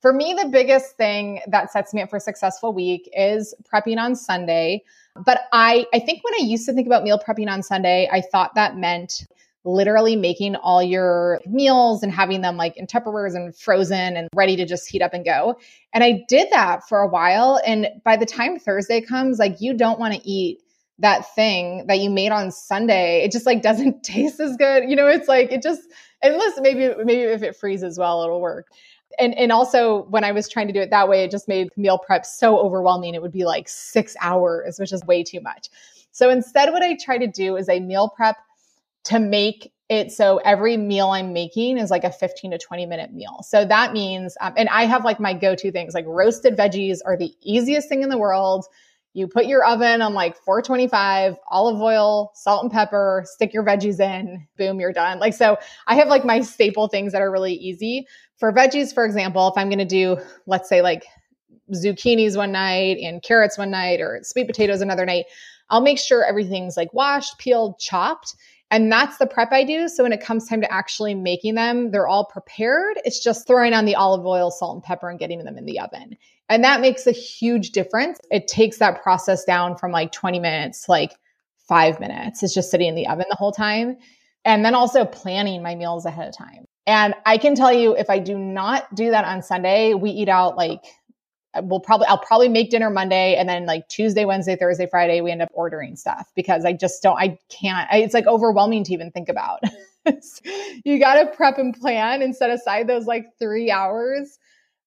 for 0.02 0.14
me 0.14 0.36
the 0.42 0.50
biggest 0.50 0.98
thing 0.98 1.42
that 1.48 1.72
sets 1.72 1.94
me 1.94 2.02
up 2.02 2.10
for 2.10 2.18
a 2.18 2.22
successful 2.22 2.74
week 2.74 3.10
is 3.16 3.54
prepping 3.72 4.00
on 4.00 4.16
sunday. 4.16 4.82
But 5.16 5.42
i 5.52 5.86
i 5.94 6.00
think 6.00 6.24
when 6.24 6.34
i 6.36 6.44
used 6.44 6.66
to 6.66 6.74
think 6.74 6.88
about 6.88 7.04
meal 7.04 7.20
prepping 7.20 7.52
on 7.52 7.62
sunday 7.62 8.10
i 8.12 8.22
thought 8.22 8.56
that 8.56 8.78
meant 8.78 9.28
literally 9.66 10.16
making 10.16 10.56
all 10.56 10.84
your 10.84 11.40
meals 11.46 12.04
and 12.04 12.12
having 12.12 12.42
them 12.42 12.58
like 12.58 12.76
in 12.78 12.86
Tupperwares 12.86 13.36
and 13.36 13.56
frozen 13.56 14.18
and 14.18 14.28
ready 14.36 14.56
to 14.58 14.66
just 14.66 14.90
heat 14.90 15.02
up 15.02 15.14
and 15.14 15.24
go. 15.24 15.56
And 15.94 16.04
I 16.04 16.24
did 16.28 16.50
that 16.52 16.88
for 16.88 17.00
a 17.00 17.08
while. 17.08 17.62
And 17.66 17.88
by 18.04 18.18
the 18.18 18.26
time 18.26 18.60
Thursday 18.60 19.02
comes, 19.02 19.40
like 19.40 19.62
you 19.62 19.74
don't 19.74 20.00
want 20.00 20.14
to 20.16 20.30
eat 20.30 20.60
that 21.00 21.34
thing 21.34 21.86
that 21.88 22.00
you 22.00 22.10
made 22.10 22.32
on 22.32 22.52
Sunday. 22.52 23.24
It 23.24 23.32
just 23.32 23.46
like 23.46 23.62
doesn't 23.64 24.04
taste 24.04 24.40
as 24.40 24.58
good. 24.58 24.90
You 24.90 24.96
know, 24.96 25.08
it's 25.08 25.28
like 25.28 25.52
it 25.52 25.62
just 25.62 25.82
unless 26.22 26.60
maybe 26.60 26.94
maybe 27.04 27.22
if 27.22 27.44
it 27.44 27.56
freezes 27.56 27.98
well, 27.98 28.24
it'll 28.24 28.42
work. 28.42 28.68
And 29.20 29.34
and 29.36 29.52
also 29.52 30.04
when 30.06 30.24
I 30.24 30.32
was 30.32 30.50
trying 30.50 30.68
to 30.68 30.74
do 30.74 30.82
it 30.82 30.90
that 30.90 31.08
way, 31.08 31.24
it 31.24 31.32
just 31.32 31.48
made 31.48 31.70
meal 31.78 31.98
prep 31.98 32.26
so 32.26 32.58
overwhelming. 32.58 33.14
It 33.14 33.22
would 33.22 33.32
be 33.32 33.46
like 33.46 33.70
six 33.70 34.16
hours, 34.20 34.80
which 34.80 34.92
is 34.92 35.04
way 35.06 35.24
too 35.24 35.40
much. 35.42 35.70
So 36.12 36.30
instead, 36.30 36.72
what 36.72 36.84
I 36.84 36.96
try 36.96 37.18
to 37.18 37.28
do 37.28 37.56
is 37.56 37.70
a 37.70 37.80
meal 37.80 38.10
prep 38.10 38.38
to 39.06 39.20
make 39.20 39.74
it 39.90 40.12
so 40.12 40.38
every 40.38 40.78
meal 40.78 41.12
I'm 41.12 41.34
making 41.34 41.78
is 41.78 41.92
like 41.92 42.04
a 42.04 42.12
15 42.12 42.52
to 42.52 42.58
20 42.58 42.86
minute 42.86 43.14
meal. 43.14 43.44
So 43.44 43.66
that 43.66 43.94
means, 43.94 44.36
um, 44.42 44.54
and 44.58 44.70
I 44.70 44.86
have 44.86 45.04
like 45.04 45.20
my 45.20 45.34
go 45.34 45.56
to 45.56 45.72
things 45.72 45.94
like 45.94 46.06
roasted 46.08 46.58
veggies 46.58 47.00
are 47.06 47.18
the 47.18 47.34
easiest 47.42 47.90
thing 47.90 48.02
in 48.02 48.10
the 48.10 48.18
world. 48.18 48.66
You 49.14 49.28
put 49.28 49.46
your 49.46 49.64
oven 49.64 50.02
on 50.02 50.14
like 50.14 50.36
425, 50.38 51.36
olive 51.50 51.80
oil, 51.80 52.32
salt 52.34 52.64
and 52.64 52.72
pepper, 52.72 53.24
stick 53.28 53.54
your 53.54 53.64
veggies 53.64 54.00
in, 54.00 54.48
boom, 54.58 54.80
you're 54.80 54.94
done. 54.94 55.20
Like, 55.20 55.36
so 55.36 55.58
I 55.86 55.96
have 55.96 56.08
like 56.08 56.26
my 56.26 56.42
staple 56.42 56.88
things 56.88 57.12
that 57.12 57.22
are 57.22 57.32
really 57.32 57.54
easy. 57.54 58.08
For 58.38 58.52
veggies, 58.52 58.94
for 58.94 59.06
example, 59.06 59.48
if 59.50 59.54
I'm 59.56 59.70
going 59.70 59.78
to 59.80 59.86
do, 59.86 60.18
let's 60.48 60.68
say 60.68 60.82
like 60.82 61.06
zucchinis 61.72 62.36
one 62.36 62.52
night 62.52 62.98
and 62.98 63.22
carrots 63.22 63.58
one 63.58 63.70
night 63.70 64.02
or 64.02 64.22
sweet 64.24 64.48
potatoes 64.48 64.82
another 64.82 65.06
night, 65.06 65.26
I'll 65.70 65.82
make 65.82 66.00
sure 66.00 66.26
everything's 66.26 66.76
like 66.76 66.92
washed, 66.94 67.38
peeled, 67.38 67.80
chopped 67.80 68.36
and 68.74 68.92
that's 68.92 69.18
the 69.18 69.28
prep 69.28 69.52
I 69.52 69.64
do. 69.64 69.88
So 69.88 70.02
when 70.02 70.14
it 70.14 70.20
comes 70.20 70.50
time 70.50 70.60
to 70.62 70.74
actually 70.74 71.14
making 71.14 71.54
them, 71.54 71.92
they're 71.92 72.08
all 72.08 72.26
prepared. 72.26 73.00
It's 73.06 73.24
just 73.24 73.46
throwing 73.46 73.72
on 73.72 73.86
the 73.86 73.94
olive 73.94 74.26
oil, 74.26 74.50
salt, 74.50 74.78
and 74.78 74.84
pepper 74.84 75.12
and 75.12 75.20
getting 75.20 75.44
them 75.44 75.60
in 75.60 75.66
the 75.66 75.80
oven. 75.80 76.18
And 76.50 76.64
that 76.64 76.82
makes 76.82 77.06
a 77.06 77.12
huge 77.12 77.70
difference. 77.70 78.20
It 78.32 78.48
takes 78.48 78.80
that 78.80 79.04
process 79.04 79.44
down 79.44 79.78
from 79.78 79.92
like 79.92 80.12
20 80.12 80.40
minutes 80.40 80.86
to 80.86 80.92
like 80.92 81.12
five 81.68 82.00
minutes. 82.00 82.42
It's 82.42 82.56
just 82.56 82.72
sitting 82.72 82.88
in 82.88 82.96
the 82.96 83.06
oven 83.06 83.26
the 83.30 83.36
whole 83.36 83.52
time. 83.52 83.96
And 84.44 84.66
then 84.66 84.74
also 84.74 85.06
planning 85.06 85.62
my 85.62 85.76
meals 85.76 86.08
ahead 86.08 86.28
of 86.28 86.36
time. 86.36 86.66
And 86.88 87.14
I 87.28 87.38
can 87.38 87.54
tell 87.54 87.72
you, 87.72 87.96
if 87.96 88.10
I 88.10 88.18
do 88.18 88.40
not 88.40 88.94
do 88.96 89.12
that 89.12 89.24
on 89.24 89.44
Sunday, 89.44 89.94
we 89.94 90.10
eat 90.10 90.30
out 90.30 90.58
like 90.58 90.84
we'll 91.62 91.80
probably 91.80 92.08
I'll 92.08 92.18
probably 92.18 92.50
make 92.50 92.70
dinner 92.70 92.90
Monday 92.90 93.36
and 93.36 93.48
then 93.48 93.66
like 93.66 93.88
Tuesday, 93.88 94.26
Wednesday, 94.26 94.56
Thursday, 94.56 94.88
Friday 94.88 95.22
we 95.22 95.32
end 95.32 95.42
up 95.42 95.50
ordering 95.54 95.96
stuff 95.96 96.32
because 96.36 96.66
I 96.66 96.74
just 96.74 97.04
don't 97.04 97.18
I 97.18 97.38
can't 97.50 97.88
I, 97.92 97.98
it's 97.98 98.14
like 98.14 98.28
overwhelming 98.28 98.84
to 98.86 98.94
even 98.94 99.12
think 99.12 99.30
about. 99.30 99.62
you 100.84 101.00
got 101.00 101.16
to 101.16 101.28
prep 101.28 101.58
and 101.58 101.80
plan 101.80 102.22
and 102.22 102.36
set 102.36 102.50
aside 102.50 102.88
those 102.88 103.06
like 103.06 103.26
3 103.40 103.72
hours 103.72 104.38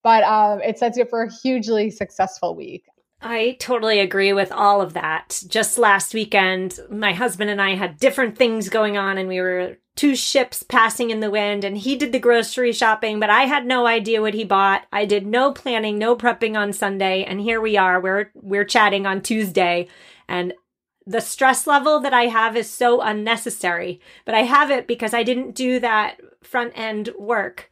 but 0.07 0.23
um, 0.23 0.61
it 0.63 0.79
sets 0.79 0.97
you 0.97 1.03
up 1.03 1.11
for 1.11 1.25
a 1.25 1.33
hugely 1.43 1.91
successful 1.91 2.55
week. 2.55 2.85
I 3.21 3.57
totally 3.59 3.99
agree 3.99 4.33
with 4.33 4.53
all 4.53 4.81
of 4.81 4.93
that. 4.93 5.43
Just 5.47 5.79
last 5.79 6.15
weekend, 6.15 6.79
my 6.91 7.13
husband 7.13 7.51
and 7.51 7.61
I 7.61 7.75
had 7.75 7.99
different 7.99 8.37
things 8.37 8.69
going 8.69 8.97
on, 8.97 9.19
and 9.19 9.29
we 9.29 9.41
were 9.41 9.79
two 9.97 10.15
ships 10.15 10.63
passing 10.63 11.11
in 11.11 11.21
the 11.21 11.31
wind 11.31 11.65
and 11.65 11.79
he 11.79 11.97
did 11.97 12.13
the 12.13 12.19
grocery 12.19 12.71
shopping, 12.71 13.19
but 13.19 13.31
I 13.31 13.43
had 13.45 13.67
no 13.67 13.87
idea 13.87 14.21
what 14.21 14.35
he 14.35 14.45
bought. 14.45 14.85
I 14.93 15.07
did 15.07 15.27
no 15.27 15.53
planning, 15.53 15.99
no 15.99 16.15
prepping 16.15 16.57
on 16.57 16.73
Sunday. 16.73 17.25
And 17.25 17.41
here 17.41 17.61
we 17.61 17.77
are. 17.79 18.01
We're, 18.01 18.31
we're 18.35 18.65
chatting 18.65 19.07
on 19.07 19.23
Tuesday 19.23 19.89
and 20.29 20.53
the 21.07 21.21
stress 21.21 21.67
level 21.67 22.01
that 22.01 22.13
I 22.13 22.25
have 22.25 22.57
is 22.57 22.69
so 22.69 23.01
unnecessary, 23.01 24.01
but 24.25 24.35
I 24.35 24.43
have 24.43 24.71
it 24.71 24.87
because 24.87 25.15
I 25.15 25.23
didn't 25.23 25.55
do 25.55 25.79
that 25.81 26.21
front 26.43 26.73
end 26.75 27.11
work. 27.19 27.71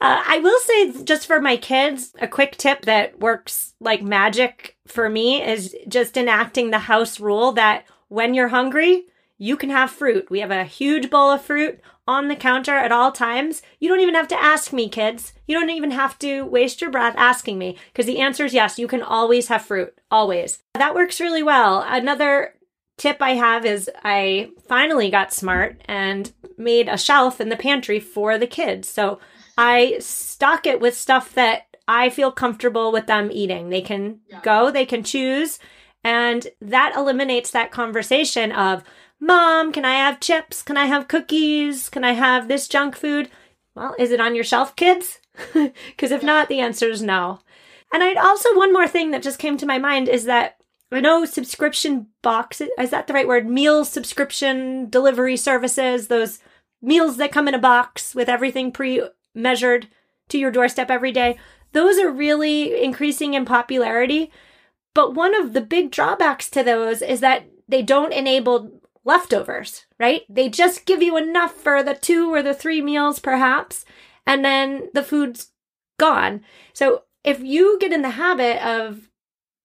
Uh, 0.00 0.22
I 0.26 0.38
will 0.38 0.58
say, 0.60 1.04
just 1.04 1.26
for 1.26 1.40
my 1.40 1.56
kids, 1.56 2.12
a 2.20 2.26
quick 2.26 2.56
tip 2.56 2.86
that 2.86 3.20
works 3.20 3.74
like 3.80 4.02
magic 4.02 4.76
for 4.86 5.10
me 5.10 5.42
is 5.42 5.76
just 5.88 6.16
enacting 6.16 6.70
the 6.70 6.78
house 6.78 7.20
rule 7.20 7.52
that 7.52 7.84
when 8.08 8.32
you're 8.32 8.48
hungry, 8.48 9.04
you 9.36 9.56
can 9.56 9.70
have 9.70 9.90
fruit. 9.90 10.30
We 10.30 10.40
have 10.40 10.50
a 10.50 10.64
huge 10.64 11.10
bowl 11.10 11.30
of 11.30 11.42
fruit 11.42 11.80
on 12.06 12.28
the 12.28 12.36
counter 12.36 12.74
at 12.74 12.92
all 12.92 13.12
times. 13.12 13.62
You 13.78 13.88
don't 13.88 14.00
even 14.00 14.14
have 14.14 14.28
to 14.28 14.42
ask 14.42 14.72
me, 14.72 14.88
kids. 14.88 15.34
You 15.46 15.58
don't 15.58 15.70
even 15.70 15.90
have 15.90 16.18
to 16.20 16.42
waste 16.42 16.80
your 16.80 16.90
breath 16.90 17.14
asking 17.16 17.58
me 17.58 17.76
because 17.92 18.06
the 18.06 18.20
answer 18.20 18.46
is 18.46 18.54
yes, 18.54 18.78
you 18.78 18.88
can 18.88 19.02
always 19.02 19.48
have 19.48 19.62
fruit. 19.62 19.94
Always. 20.10 20.62
That 20.74 20.94
works 20.94 21.20
really 21.20 21.42
well. 21.42 21.84
Another 21.86 22.54
tip 22.96 23.18
I 23.20 23.30
have 23.30 23.64
is 23.64 23.88
I 24.02 24.50
finally 24.66 25.10
got 25.10 25.32
smart 25.32 25.80
and 25.84 26.32
made 26.58 26.88
a 26.88 26.98
shelf 26.98 27.40
in 27.40 27.48
the 27.48 27.56
pantry 27.56 28.00
for 28.00 28.36
the 28.38 28.46
kids. 28.46 28.88
So 28.88 29.20
I 29.60 29.98
stock 29.98 30.66
it 30.66 30.80
with 30.80 30.96
stuff 30.96 31.34
that 31.34 31.76
I 31.86 32.08
feel 32.08 32.32
comfortable 32.32 32.92
with 32.92 33.06
them 33.06 33.30
eating. 33.30 33.68
They 33.68 33.82
can 33.82 34.20
yeah. 34.26 34.40
go, 34.42 34.70
they 34.70 34.86
can 34.86 35.04
choose. 35.04 35.58
And 36.02 36.48
that 36.62 36.94
eliminates 36.96 37.50
that 37.50 37.70
conversation 37.70 38.52
of, 38.52 38.82
Mom, 39.20 39.70
can 39.70 39.84
I 39.84 39.96
have 39.96 40.18
chips? 40.18 40.62
Can 40.62 40.78
I 40.78 40.86
have 40.86 41.08
cookies? 41.08 41.90
Can 41.90 42.04
I 42.04 42.12
have 42.12 42.48
this 42.48 42.68
junk 42.68 42.96
food? 42.96 43.28
Well, 43.74 43.94
is 43.98 44.12
it 44.12 44.20
on 44.20 44.34
your 44.34 44.44
shelf, 44.44 44.74
kids? 44.76 45.18
Because 45.52 46.10
if 46.10 46.22
not, 46.22 46.48
the 46.48 46.60
answer 46.60 46.88
is 46.88 47.02
no. 47.02 47.40
And 47.92 48.02
I'd 48.02 48.16
also, 48.16 48.56
one 48.56 48.72
more 48.72 48.88
thing 48.88 49.10
that 49.10 49.22
just 49.22 49.38
came 49.38 49.58
to 49.58 49.66
my 49.66 49.78
mind 49.78 50.08
is 50.08 50.24
that 50.24 50.56
I 50.90 51.00
know 51.00 51.26
subscription 51.26 52.06
box, 52.22 52.62
is 52.78 52.90
that 52.90 53.06
the 53.06 53.12
right 53.12 53.28
word? 53.28 53.46
Meal 53.46 53.84
subscription 53.84 54.88
delivery 54.88 55.36
services, 55.36 56.08
those 56.08 56.38
meals 56.80 57.18
that 57.18 57.30
come 57.32 57.46
in 57.46 57.54
a 57.54 57.58
box 57.58 58.14
with 58.14 58.28
everything 58.28 58.72
pre 58.72 59.02
measured 59.40 59.88
to 60.28 60.38
your 60.38 60.50
doorstep 60.50 60.90
every 60.90 61.12
day. 61.12 61.38
Those 61.72 61.98
are 61.98 62.10
really 62.10 62.82
increasing 62.82 63.34
in 63.34 63.44
popularity. 63.44 64.30
But 64.94 65.14
one 65.14 65.34
of 65.34 65.52
the 65.52 65.60
big 65.60 65.90
drawbacks 65.90 66.50
to 66.50 66.62
those 66.62 67.02
is 67.02 67.20
that 67.20 67.46
they 67.68 67.82
don't 67.82 68.12
enable 68.12 68.80
leftovers, 69.04 69.86
right? 69.98 70.22
They 70.28 70.48
just 70.48 70.84
give 70.84 71.02
you 71.02 71.16
enough 71.16 71.54
for 71.54 71.82
the 71.82 71.94
two 71.94 72.32
or 72.32 72.42
the 72.42 72.54
three 72.54 72.82
meals, 72.82 73.18
perhaps, 73.18 73.84
and 74.26 74.44
then 74.44 74.88
the 74.92 75.02
food's 75.02 75.52
gone. 75.98 76.42
So 76.72 77.04
if 77.24 77.40
you 77.40 77.78
get 77.80 77.92
in 77.92 78.02
the 78.02 78.10
habit 78.10 78.64
of 78.66 79.08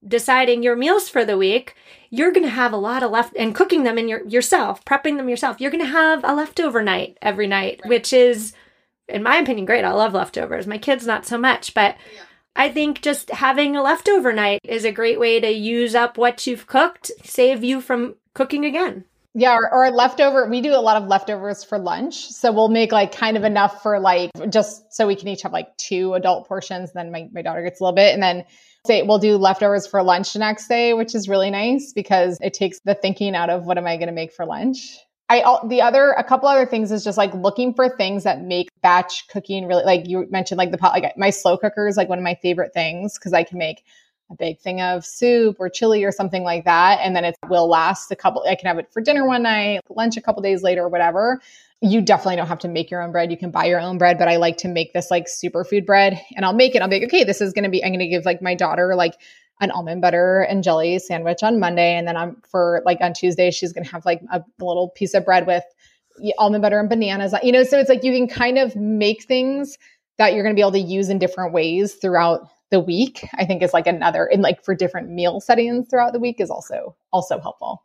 deciding 0.07 0.61
your 0.61 0.75
meals 0.75 1.09
for 1.09 1.25
the 1.25 1.37
week, 1.37 1.75
you're 2.09 2.31
going 2.31 2.43
to 2.45 2.49
have 2.49 2.73
a 2.73 2.77
lot 2.77 3.03
of 3.03 3.11
left 3.11 3.35
and 3.37 3.55
cooking 3.55 3.83
them 3.83 3.97
in 3.97 4.07
your 4.07 4.25
yourself, 4.27 4.85
prepping 4.85 5.17
them 5.17 5.27
yourself. 5.27 5.59
You're 5.59 5.71
going 5.71 5.83
to 5.83 5.89
have 5.89 6.23
a 6.23 6.35
leftover 6.35 6.83
night 6.83 7.17
every 7.21 7.47
night, 7.47 7.81
right. 7.83 7.89
which 7.89 8.13
is 8.13 8.53
in 9.07 9.23
my 9.23 9.37
opinion 9.37 9.65
great. 9.65 9.85
I 9.85 9.91
love 9.91 10.13
leftovers. 10.13 10.67
My 10.67 10.77
kids 10.77 11.05
not 11.05 11.25
so 11.25 11.37
much, 11.37 11.73
but 11.73 11.95
yeah. 12.13 12.21
I 12.55 12.69
think 12.71 13.01
just 13.01 13.29
having 13.31 13.75
a 13.75 13.83
leftover 13.83 14.31
night 14.31 14.61
is 14.63 14.85
a 14.85 14.91
great 14.91 15.19
way 15.19 15.39
to 15.39 15.49
use 15.51 15.93
up 15.93 16.17
what 16.17 16.47
you've 16.47 16.67
cooked, 16.67 17.11
save 17.23 17.63
you 17.63 17.81
from 17.81 18.15
cooking 18.33 18.65
again. 18.65 19.03
Yeah, 19.37 19.57
or, 19.57 19.69
or, 19.69 19.91
leftover. 19.91 20.47
We 20.49 20.61
do 20.61 20.73
a 20.73 20.79
lot 20.79 20.95
of 20.95 21.09
leftovers 21.09 21.61
for 21.61 21.77
lunch. 21.77 22.27
So 22.29 22.53
we'll 22.53 22.69
make 22.69 22.93
like 22.93 23.11
kind 23.11 23.35
of 23.35 23.43
enough 23.43 23.83
for 23.83 23.99
like 23.99 24.31
just 24.49 24.93
so 24.93 25.07
we 25.07 25.17
can 25.17 25.27
each 25.27 25.41
have 25.41 25.51
like 25.51 25.75
two 25.75 26.13
adult 26.13 26.47
portions. 26.47 26.93
Then 26.93 27.11
my, 27.11 27.27
my 27.33 27.41
daughter 27.41 27.61
gets 27.61 27.81
a 27.81 27.83
little 27.83 27.95
bit. 27.95 28.13
And 28.13 28.23
then 28.23 28.45
say 28.85 29.01
we'll 29.01 29.19
do 29.19 29.35
leftovers 29.35 29.87
for 29.87 30.01
lunch 30.03 30.31
the 30.31 30.39
next 30.39 30.69
day, 30.69 30.93
which 30.93 31.15
is 31.15 31.27
really 31.27 31.49
nice 31.49 31.91
because 31.93 32.37
it 32.41 32.53
takes 32.53 32.79
the 32.85 32.95
thinking 32.95 33.35
out 33.35 33.49
of 33.49 33.65
what 33.65 33.77
am 33.77 33.85
I 33.85 33.97
going 33.97 34.07
to 34.07 34.13
make 34.13 34.31
for 34.31 34.45
lunch. 34.45 34.97
I 35.27 35.57
the 35.65 35.81
other 35.81 36.11
a 36.11 36.23
couple 36.23 36.47
other 36.47 36.65
things 36.65 36.91
is 36.91 37.03
just 37.03 37.17
like 37.17 37.33
looking 37.33 37.73
for 37.73 37.89
things 37.89 38.23
that 38.23 38.41
make 38.41 38.69
batch 38.81 39.27
cooking 39.27 39.67
really 39.67 39.83
like 39.83 40.07
you 40.07 40.27
mentioned 40.29 40.59
like 40.59 40.71
the 40.71 40.77
pot 40.77 40.93
like 40.93 41.17
my 41.17 41.31
slow 41.31 41.57
cooker 41.57 41.87
is 41.87 41.97
like 41.97 42.09
one 42.09 42.19
of 42.19 42.23
my 42.23 42.35
favorite 42.35 42.73
things 42.73 43.17
because 43.17 43.33
I 43.33 43.43
can 43.43 43.57
make 43.57 43.83
a 44.31 44.35
big 44.35 44.59
thing 44.59 44.81
of 44.81 45.05
soup 45.05 45.57
or 45.59 45.69
chili 45.69 46.03
or 46.03 46.11
something 46.11 46.43
like 46.43 46.65
that. 46.65 46.99
And 47.01 47.15
then 47.15 47.23
it 47.23 47.35
will 47.47 47.67
last 47.67 48.11
a 48.11 48.15
couple, 48.15 48.43
I 48.47 48.55
can 48.55 48.67
have 48.67 48.79
it 48.79 48.91
for 48.91 49.01
dinner 49.01 49.25
one 49.25 49.43
night, 49.43 49.81
lunch 49.89 50.17
a 50.17 50.21
couple 50.21 50.41
days 50.41 50.63
later, 50.63 50.83
or 50.83 50.89
whatever. 50.89 51.41
You 51.81 52.01
definitely 52.01 52.37
don't 52.37 52.47
have 52.47 52.59
to 52.59 52.67
make 52.67 52.89
your 52.89 53.03
own 53.03 53.11
bread. 53.11 53.29
You 53.29 53.37
can 53.37 53.51
buy 53.51 53.65
your 53.65 53.79
own 53.79 53.97
bread, 53.97 54.17
but 54.17 54.27
I 54.27 54.37
like 54.37 54.57
to 54.57 54.67
make 54.67 54.93
this 54.93 55.11
like 55.11 55.27
superfood 55.27 55.85
bread 55.85 56.19
and 56.35 56.45
I'll 56.45 56.53
make 56.53 56.73
it. 56.75 56.81
I'll 56.81 56.87
be 56.87 56.99
like, 56.99 57.07
okay, 57.07 57.23
this 57.23 57.41
is 57.41 57.53
going 57.53 57.65
to 57.65 57.69
be, 57.69 57.83
I'm 57.83 57.91
going 57.91 57.99
to 57.99 58.07
give 58.07 58.25
like 58.25 58.41
my 58.41 58.55
daughter 58.55 58.95
like 58.95 59.15
an 59.61 59.71
almond 59.71 60.01
butter 60.01 60.41
and 60.41 60.63
jelly 60.63 60.99
sandwich 60.99 61.43
on 61.43 61.59
Monday. 61.59 61.95
And 61.95 62.07
then 62.07 62.17
I'm 62.17 62.41
for 62.49 62.81
like 62.85 62.99
on 63.01 63.13
Tuesday, 63.13 63.51
she's 63.51 63.71
going 63.71 63.85
to 63.85 63.91
have 63.91 64.05
like 64.05 64.21
a, 64.31 64.43
little 64.59 64.89
piece 64.89 65.13
of 65.13 65.25
bread 65.25 65.47
with 65.47 65.63
almond 66.37 66.61
butter 66.61 66.79
and 66.79 66.89
bananas, 66.89 67.33
you 67.43 67.51
know, 67.51 67.63
so 67.63 67.79
it's 67.79 67.89
like 67.89 68.03
you 68.03 68.13
can 68.13 68.27
kind 68.27 68.57
of 68.57 68.75
make 68.75 69.23
things 69.23 69.77
that 70.17 70.33
you're 70.33 70.43
going 70.43 70.55
to 70.55 70.57
be 70.57 70.61
able 70.61 70.71
to 70.71 70.79
use 70.79 71.09
in 71.09 71.19
different 71.19 71.53
ways 71.53 71.95
throughout 71.95 72.49
the 72.71 72.79
week 72.79 73.27
i 73.35 73.45
think 73.45 73.61
is 73.61 73.73
like 73.73 73.85
another 73.85 74.25
in 74.25 74.41
like 74.41 74.63
for 74.63 74.73
different 74.73 75.09
meal 75.09 75.39
settings 75.39 75.87
throughout 75.87 76.13
the 76.13 76.19
week 76.19 76.39
is 76.39 76.49
also 76.49 76.95
also 77.13 77.39
helpful. 77.39 77.83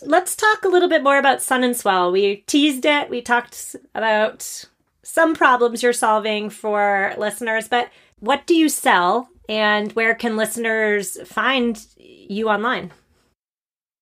Let's 0.00 0.34
talk 0.34 0.64
a 0.64 0.68
little 0.68 0.88
bit 0.88 1.04
more 1.04 1.18
about 1.18 1.42
sun 1.42 1.62
and 1.62 1.76
swell. 1.76 2.10
We 2.10 2.38
teased 2.48 2.84
it. 2.84 3.08
We 3.08 3.22
talked 3.22 3.76
about 3.94 4.66
some 5.04 5.34
problems 5.34 5.82
you're 5.82 5.92
solving 5.92 6.48
for 6.48 7.14
listeners 7.18 7.68
but 7.68 7.90
what 8.20 8.46
do 8.46 8.54
you 8.54 8.68
sell 8.68 9.28
and 9.48 9.92
where 9.92 10.14
can 10.14 10.36
listeners 10.36 11.18
find 11.26 11.86
you 11.96 12.48
online 12.48 12.92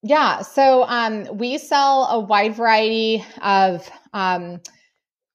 yeah 0.02 0.42
so 0.42 0.84
um, 0.84 1.26
we 1.36 1.58
sell 1.58 2.04
a 2.10 2.18
wide 2.20 2.54
variety 2.54 3.24
of 3.42 3.88
um, 4.12 4.60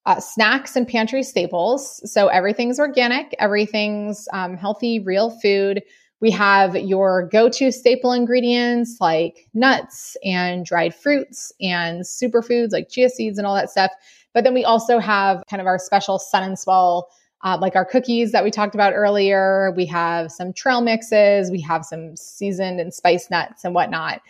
uh, 0.06 0.20
snacks 0.20 0.76
and 0.76 0.88
pantry 0.88 1.24
staples. 1.24 2.02
So 2.12 2.28
everything's 2.28 2.80
organic, 2.80 3.36
everything's 3.40 4.28
um, 4.34 4.56
healthy, 4.56 5.00
real 5.00 5.32
food. 5.32 5.82
We 6.22 6.32
have 6.32 6.76
your 6.76 7.28
go 7.28 7.50
to 7.50 7.72
staple 7.72 8.12
ingredients 8.12 8.98
like 9.02 9.48
nuts 9.54 10.16
and 10.24 10.66
dried 10.66 10.96
fruits 10.96 11.52
and 11.60 12.04
superfoods 12.04 12.72
like 12.72 12.90
chia 12.90 13.10
seeds 13.10 13.38
and 13.38 13.46
all 13.46 13.56
that 13.56 13.70
stuff. 13.70 13.92
But 14.34 14.44
then 14.44 14.54
we 14.54 14.64
also 14.64 15.00
have 15.00 15.44
kind 15.50 15.62
of 15.62 15.68
our 15.68 15.80
special 15.80 16.20
Sun 16.20 16.44
and 16.44 16.60
Swell, 16.60 17.10
uh, 17.44 17.58
like 17.60 17.76
our 17.76 17.86
cookies 17.86 18.32
that 18.32 18.44
we 18.44 18.52
talked 18.52 18.76
about 18.76 18.94
earlier. 18.94 19.72
We 19.76 19.86
have 19.88 20.32
some 20.32 20.54
trail 20.54 20.82
mixes, 20.82 21.52
we 21.52 21.62
have 21.62 21.86
some 21.86 22.16
seasoned 22.16 22.80
and 22.80 22.94
spiced 22.94 23.30
nuts 23.30 23.64
and 23.64 23.74
whatnot. 23.74 24.22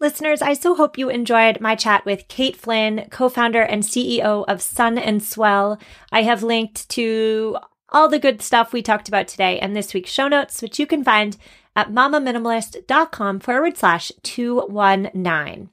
Listeners, 0.00 0.40
I 0.40 0.54
so 0.54 0.74
hope 0.74 0.96
you 0.96 1.10
enjoyed 1.10 1.60
my 1.60 1.74
chat 1.74 2.06
with 2.06 2.26
Kate 2.26 2.56
Flynn, 2.56 3.06
co 3.10 3.28
founder 3.28 3.60
and 3.60 3.82
CEO 3.82 4.46
of 4.48 4.62
Sun 4.62 4.96
and 4.96 5.22
Swell. 5.22 5.78
I 6.10 6.22
have 6.22 6.42
linked 6.42 6.88
to 6.90 7.58
all 7.90 8.08
the 8.08 8.18
good 8.18 8.40
stuff 8.40 8.72
we 8.72 8.80
talked 8.80 9.08
about 9.08 9.28
today 9.28 9.58
and 9.58 9.76
this 9.76 9.92
week's 9.92 10.10
show 10.10 10.26
notes, 10.26 10.62
which 10.62 10.78
you 10.78 10.86
can 10.86 11.04
find 11.04 11.36
at 11.76 11.90
mamaminimalist.com 11.90 13.40
forward 13.40 13.76
slash 13.76 14.10
219. 14.22 15.68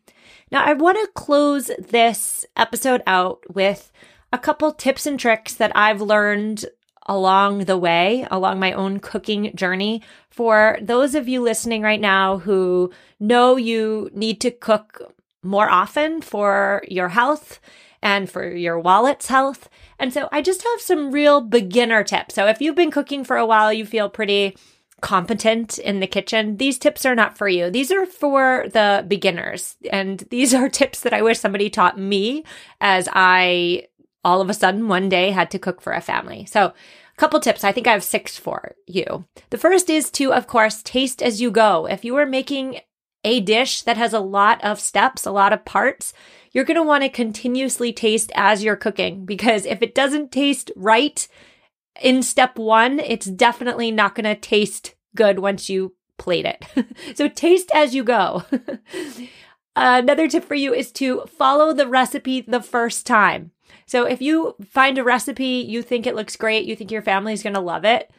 Now, 0.51 0.65
I 0.65 0.73
want 0.73 0.97
to 0.97 1.11
close 1.13 1.71
this 1.79 2.45
episode 2.57 3.03
out 3.07 3.39
with 3.55 3.93
a 4.33 4.37
couple 4.37 4.73
tips 4.73 5.05
and 5.05 5.17
tricks 5.17 5.53
that 5.53 5.71
I've 5.73 6.01
learned 6.01 6.65
along 7.07 7.65
the 7.65 7.77
way, 7.77 8.27
along 8.29 8.59
my 8.59 8.71
own 8.73 8.99
cooking 8.99 9.55
journey. 9.55 10.01
For 10.29 10.77
those 10.81 11.15
of 11.15 11.27
you 11.27 11.41
listening 11.41 11.81
right 11.81 12.01
now 12.01 12.39
who 12.39 12.91
know 13.19 13.55
you 13.55 14.09
need 14.13 14.41
to 14.41 14.51
cook 14.51 15.13
more 15.43 15.69
often 15.69 16.21
for 16.21 16.83
your 16.87 17.09
health 17.09 17.59
and 18.01 18.29
for 18.29 18.47
your 18.49 18.79
wallet's 18.79 19.27
health. 19.27 19.69
And 19.99 20.13
so 20.13 20.29
I 20.31 20.41
just 20.41 20.63
have 20.63 20.81
some 20.81 21.11
real 21.11 21.41
beginner 21.41 22.03
tips. 22.03 22.35
So 22.35 22.47
if 22.47 22.61
you've 22.61 22.75
been 22.75 22.91
cooking 22.91 23.23
for 23.23 23.37
a 23.37 23.45
while, 23.45 23.73
you 23.73 23.85
feel 23.85 24.09
pretty 24.09 24.55
competent 25.01 25.77
in 25.77 25.99
the 25.99 26.07
kitchen, 26.07 26.57
these 26.57 26.79
tips 26.79 27.05
are 27.05 27.15
not 27.15 27.37
for 27.37 27.47
you. 27.47 27.69
These 27.69 27.91
are 27.91 28.05
for 28.05 28.65
the 28.73 29.05
beginners. 29.07 29.75
And 29.91 30.19
these 30.31 30.53
are 30.53 30.69
tips 30.81 31.01
that 31.01 31.13
I 31.13 31.21
wish 31.21 31.39
somebody 31.39 31.69
taught 31.69 31.99
me 31.99 32.43
as 32.81 33.07
I 33.11 33.87
all 34.27 34.41
of 34.41 34.49
a 34.49 34.53
sudden 34.53 34.89
one 34.89 35.07
day 35.07 35.31
had 35.31 35.49
to 35.49 35.57
cook 35.57 35.79
for 35.79 35.93
a 35.93 36.01
family. 36.01 36.45
So, 36.45 36.65
a 36.65 36.73
couple 37.15 37.39
tips. 37.39 37.63
I 37.63 37.71
think 37.71 37.87
I 37.87 37.93
have 37.93 38.03
six 38.03 38.37
for 38.37 38.75
you. 38.85 39.25
The 39.51 39.57
first 39.57 39.89
is 39.89 40.11
to, 40.11 40.33
of 40.33 40.47
course, 40.47 40.83
taste 40.83 41.23
as 41.23 41.39
you 41.39 41.49
go. 41.49 41.87
If 41.87 42.03
you 42.03 42.15
are 42.17 42.25
making 42.25 42.81
a 43.23 43.39
dish 43.39 43.83
that 43.83 43.95
has 43.95 44.11
a 44.11 44.19
lot 44.19 44.61
of 44.63 44.81
steps, 44.81 45.25
a 45.25 45.31
lot 45.31 45.53
of 45.53 45.63
parts, 45.63 46.13
you're 46.51 46.65
going 46.65 46.75
to 46.75 46.83
want 46.83 47.03
to 47.03 47.09
continuously 47.09 47.93
taste 47.93 48.33
as 48.35 48.65
you're 48.65 48.75
cooking 48.75 49.25
because 49.25 49.65
if 49.65 49.81
it 49.81 49.95
doesn't 49.95 50.31
taste 50.31 50.71
right 50.75 51.25
in 52.01 52.21
step 52.21 52.59
one, 52.59 52.99
it's 52.99 53.27
definitely 53.27 53.91
not 53.91 54.13
going 54.13 54.25
to 54.25 54.35
taste 54.35 54.95
good 55.15 55.39
once 55.39 55.69
you 55.69 55.95
plate 56.17 56.45
it. 56.45 56.65
so 57.15 57.29
taste 57.29 57.71
as 57.73 57.95
you 57.95 58.03
go. 58.03 58.43
Another 59.75 60.27
tip 60.27 60.43
for 60.43 60.55
you 60.55 60.73
is 60.73 60.91
to 60.93 61.25
follow 61.37 61.71
the 61.71 61.87
recipe 61.87 62.41
the 62.41 62.61
first 62.61 63.07
time. 63.07 63.51
So 63.87 64.05
if 64.05 64.21
you 64.21 64.55
find 64.69 64.97
a 64.97 65.03
recipe, 65.03 65.65
you 65.67 65.81
think 65.81 66.05
it 66.05 66.15
looks 66.15 66.35
great, 66.35 66.65
you 66.65 66.75
think 66.75 66.91
your 66.91 67.01
family 67.01 67.33
is 67.33 67.41
going 67.41 67.55
to 67.55 67.59
love 67.59 67.85
it, 67.85 68.11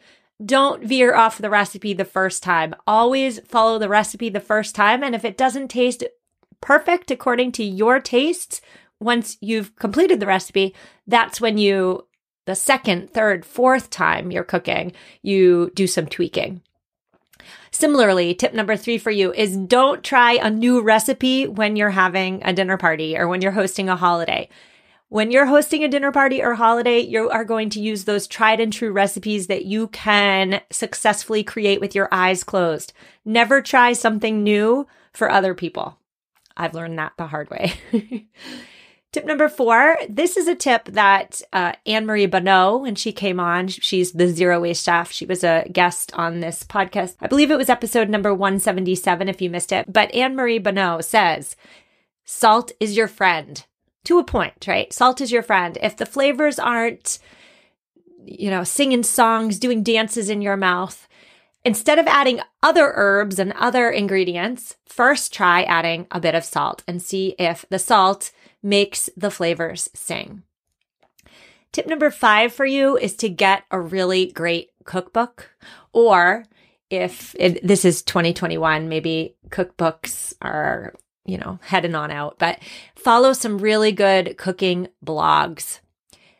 don't 0.43 0.83
veer 0.83 1.15
off 1.15 1.37
the 1.37 1.49
recipe 1.49 1.93
the 1.93 2.05
first 2.05 2.43
time. 2.43 2.73
Always 2.87 3.39
follow 3.41 3.77
the 3.77 3.89
recipe 3.89 4.29
the 4.29 4.39
first 4.39 4.73
time. 4.73 5.03
And 5.03 5.13
if 5.13 5.25
it 5.25 5.37
doesn't 5.37 5.67
taste 5.67 6.03
perfect 6.61 7.11
according 7.11 7.51
to 7.53 7.63
your 7.63 7.99
tastes, 7.99 8.61
once 8.99 9.37
you've 9.41 9.75
completed 9.75 10.19
the 10.19 10.25
recipe, 10.25 10.73
that's 11.05 11.39
when 11.39 11.57
you, 11.57 12.07
the 12.45 12.55
second, 12.55 13.09
third, 13.09 13.45
fourth 13.45 13.89
time 13.89 14.31
you're 14.31 14.43
cooking, 14.43 14.93
you 15.21 15.71
do 15.75 15.87
some 15.87 16.07
tweaking. 16.07 16.61
Similarly, 17.71 18.33
tip 18.33 18.53
number 18.53 18.75
three 18.75 18.97
for 18.97 19.11
you 19.11 19.33
is 19.33 19.55
don't 19.55 20.03
try 20.03 20.33
a 20.33 20.49
new 20.49 20.81
recipe 20.81 21.47
when 21.47 21.75
you're 21.75 21.91
having 21.91 22.41
a 22.43 22.53
dinner 22.53 22.77
party 22.77 23.17
or 23.17 23.27
when 23.27 23.41
you're 23.41 23.51
hosting 23.51 23.89
a 23.89 23.95
holiday. 23.95 24.49
When 25.11 25.31
you're 25.31 25.47
hosting 25.47 25.83
a 25.83 25.87
dinner 25.87 26.11
party 26.11 26.43
or 26.43 26.53
holiday, 26.53 26.99
you 26.99 27.31
are 27.31 27.43
going 27.43 27.71
to 27.71 27.81
use 27.81 28.03
those 28.03 28.27
tried 28.27 28.59
and 28.59 28.71
true 28.71 28.91
recipes 28.91 29.47
that 29.47 29.65
you 29.65 29.87
can 29.87 30.61
successfully 30.69 31.43
create 31.43 31.81
with 31.81 31.95
your 31.95 32.07
eyes 32.11 32.43
closed. 32.43 32.93
Never 33.25 33.59
try 33.59 33.93
something 33.93 34.43
new 34.43 34.85
for 35.11 35.31
other 35.31 35.55
people. 35.55 35.97
I've 36.55 36.75
learned 36.75 36.99
that 36.99 37.13
the 37.17 37.25
hard 37.25 37.49
way. 37.49 37.73
tip 39.11 39.25
number 39.25 39.49
four 39.49 39.97
this 40.07 40.37
is 40.37 40.47
a 40.47 40.53
tip 40.53 40.85
that 40.85 41.41
uh, 41.51 41.73
Anne 41.87 42.05
Marie 42.05 42.27
Bonneau, 42.27 42.77
when 42.77 42.93
she 42.93 43.11
came 43.11 43.39
on, 43.39 43.67
she's 43.67 44.11
the 44.11 44.27
zero 44.27 44.59
waste 44.59 44.85
chef. 44.85 45.11
She 45.11 45.25
was 45.25 45.43
a 45.43 45.65
guest 45.71 46.13
on 46.13 46.39
this 46.39 46.63
podcast. 46.63 47.15
I 47.19 47.25
believe 47.25 47.49
it 47.49 47.57
was 47.57 47.69
episode 47.69 48.09
number 48.09 48.31
177 48.31 49.27
if 49.27 49.41
you 49.41 49.49
missed 49.49 49.71
it. 49.71 49.91
But 49.91 50.13
Anne 50.13 50.35
Marie 50.35 50.59
Bonneau 50.59 51.01
says, 51.01 51.55
Salt 52.25 52.73
is 52.79 52.95
your 52.95 53.07
friend 53.07 53.65
to 54.05 54.19
a 54.19 54.23
point, 54.23 54.65
right? 54.67 54.91
Salt 54.91 55.21
is 55.21 55.31
your 55.31 55.43
friend. 55.43 55.77
If 55.81 55.97
the 55.97 56.05
flavors 56.05 56.59
aren't, 56.59 57.19
you 58.25 58.49
know, 58.49 58.63
singing 58.63 59.03
songs, 59.03 59.59
doing 59.59 59.83
dances 59.83 60.29
in 60.29 60.41
your 60.41 60.57
mouth, 60.57 61.07
instead 61.65 61.99
of 61.99 62.07
adding 62.07 62.39
other 62.63 62.93
herbs 62.95 63.39
and 63.39 63.53
other 63.53 63.89
ingredients, 63.89 64.77
first 64.85 65.33
try 65.33 65.63
adding 65.63 66.07
a 66.11 66.19
bit 66.19 66.35
of 66.35 66.45
salt 66.45 66.83
and 66.87 67.01
see 67.01 67.35
if 67.37 67.65
the 67.69 67.79
salt 67.79 68.31
makes 68.63 69.09
the 69.15 69.31
flavors 69.31 69.89
sing. 69.93 70.43
Tip 71.71 71.85
number 71.85 72.09
five 72.09 72.51
for 72.51 72.65
you 72.65 72.97
is 72.97 73.15
to 73.17 73.29
get 73.29 73.63
a 73.69 73.79
really 73.79 74.31
great 74.31 74.71
cookbook 74.85 75.51
or 75.93 76.45
if 76.89 77.35
it, 77.37 77.65
this 77.65 77.85
is 77.85 78.01
2021, 78.01 78.89
maybe 78.89 79.35
cookbooks 79.49 80.33
are 80.41 80.95
you 81.29 81.37
know, 81.37 81.59
heading 81.61 81.95
on 81.95 82.11
out, 82.11 82.39
but 82.39 82.59
follow 82.95 83.33
some 83.33 83.59
really 83.59 83.91
good 83.91 84.35
cooking 84.37 84.87
blogs. 85.05 85.79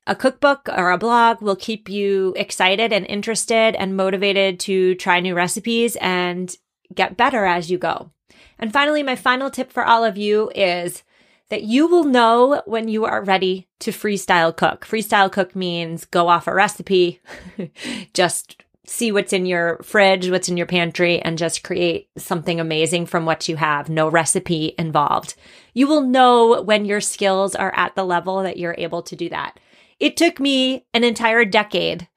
A 0.07 0.15
cookbook 0.15 0.67
or 0.75 0.89
a 0.89 0.97
blog 0.97 1.39
will 1.41 1.55
keep 1.55 1.87
you 1.87 2.33
excited 2.35 2.91
and 2.91 3.05
interested 3.05 3.75
and 3.75 3.95
motivated 3.95 4.59
to 4.61 4.95
try 4.95 5.19
new 5.19 5.35
recipes 5.35 5.95
and 5.97 6.55
get 6.93 7.15
better 7.15 7.45
as 7.45 7.69
you 7.69 7.77
go. 7.77 8.09
And 8.57 8.73
finally, 8.73 9.03
my 9.03 9.15
final 9.15 9.51
tip 9.51 9.71
for 9.71 9.85
all 9.85 10.03
of 10.03 10.17
you 10.17 10.51
is 10.55 11.03
that 11.49 11.63
you 11.63 11.87
will 11.87 12.03
know 12.03 12.63
when 12.65 12.87
you 12.87 13.05
are 13.05 13.23
ready 13.23 13.67
to 13.79 13.91
freestyle 13.91 14.55
cook. 14.55 14.85
Freestyle 14.85 15.31
cook 15.31 15.55
means 15.55 16.05
go 16.05 16.27
off 16.27 16.47
a 16.47 16.53
recipe, 16.53 17.21
just 18.13 18.63
see 18.89 19.11
what's 19.11 19.33
in 19.33 19.45
your 19.45 19.79
fridge, 19.83 20.29
what's 20.29 20.49
in 20.49 20.57
your 20.57 20.65
pantry, 20.65 21.21
and 21.21 21.37
just 21.37 21.63
create 21.63 22.09
something 22.17 22.59
amazing 22.59 23.05
from 23.05 23.25
what 23.25 23.47
you 23.47 23.55
have. 23.55 23.89
No 23.89 24.09
recipe 24.09 24.73
involved. 24.77 25.35
You 25.73 25.87
will 25.87 26.01
know 26.01 26.61
when 26.61 26.85
your 26.85 27.01
skills 27.01 27.55
are 27.55 27.73
at 27.75 27.95
the 27.95 28.03
level 28.03 28.43
that 28.43 28.57
you're 28.57 28.75
able 28.77 29.03
to 29.03 29.15
do 29.15 29.29
that. 29.29 29.59
It 29.99 30.17
took 30.17 30.39
me 30.39 30.85
an 30.93 31.03
entire 31.03 31.45
decade. 31.45 32.07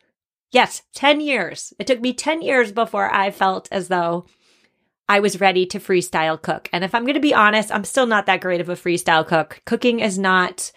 Yes, 0.50 0.82
10 0.94 1.20
years. 1.20 1.72
It 1.78 1.86
took 1.86 2.00
me 2.00 2.12
10 2.12 2.42
years 2.42 2.72
before 2.72 3.12
I 3.12 3.30
felt 3.30 3.68
as 3.70 3.88
though 3.88 4.26
I 5.08 5.20
was 5.20 5.40
ready 5.40 5.66
to 5.66 5.78
freestyle 5.80 6.40
cook. 6.40 6.68
And 6.72 6.84
if 6.84 6.94
I'm 6.94 7.04
going 7.04 7.14
to 7.14 7.20
be 7.20 7.34
honest, 7.34 7.72
I'm 7.72 7.84
still 7.84 8.06
not 8.06 8.26
that 8.26 8.40
great 8.40 8.60
of 8.60 8.68
a 8.68 8.76
freestyle 8.76 9.26
cook. 9.26 9.60
Cooking 9.66 10.00
is 10.00 10.18
not 10.18 10.72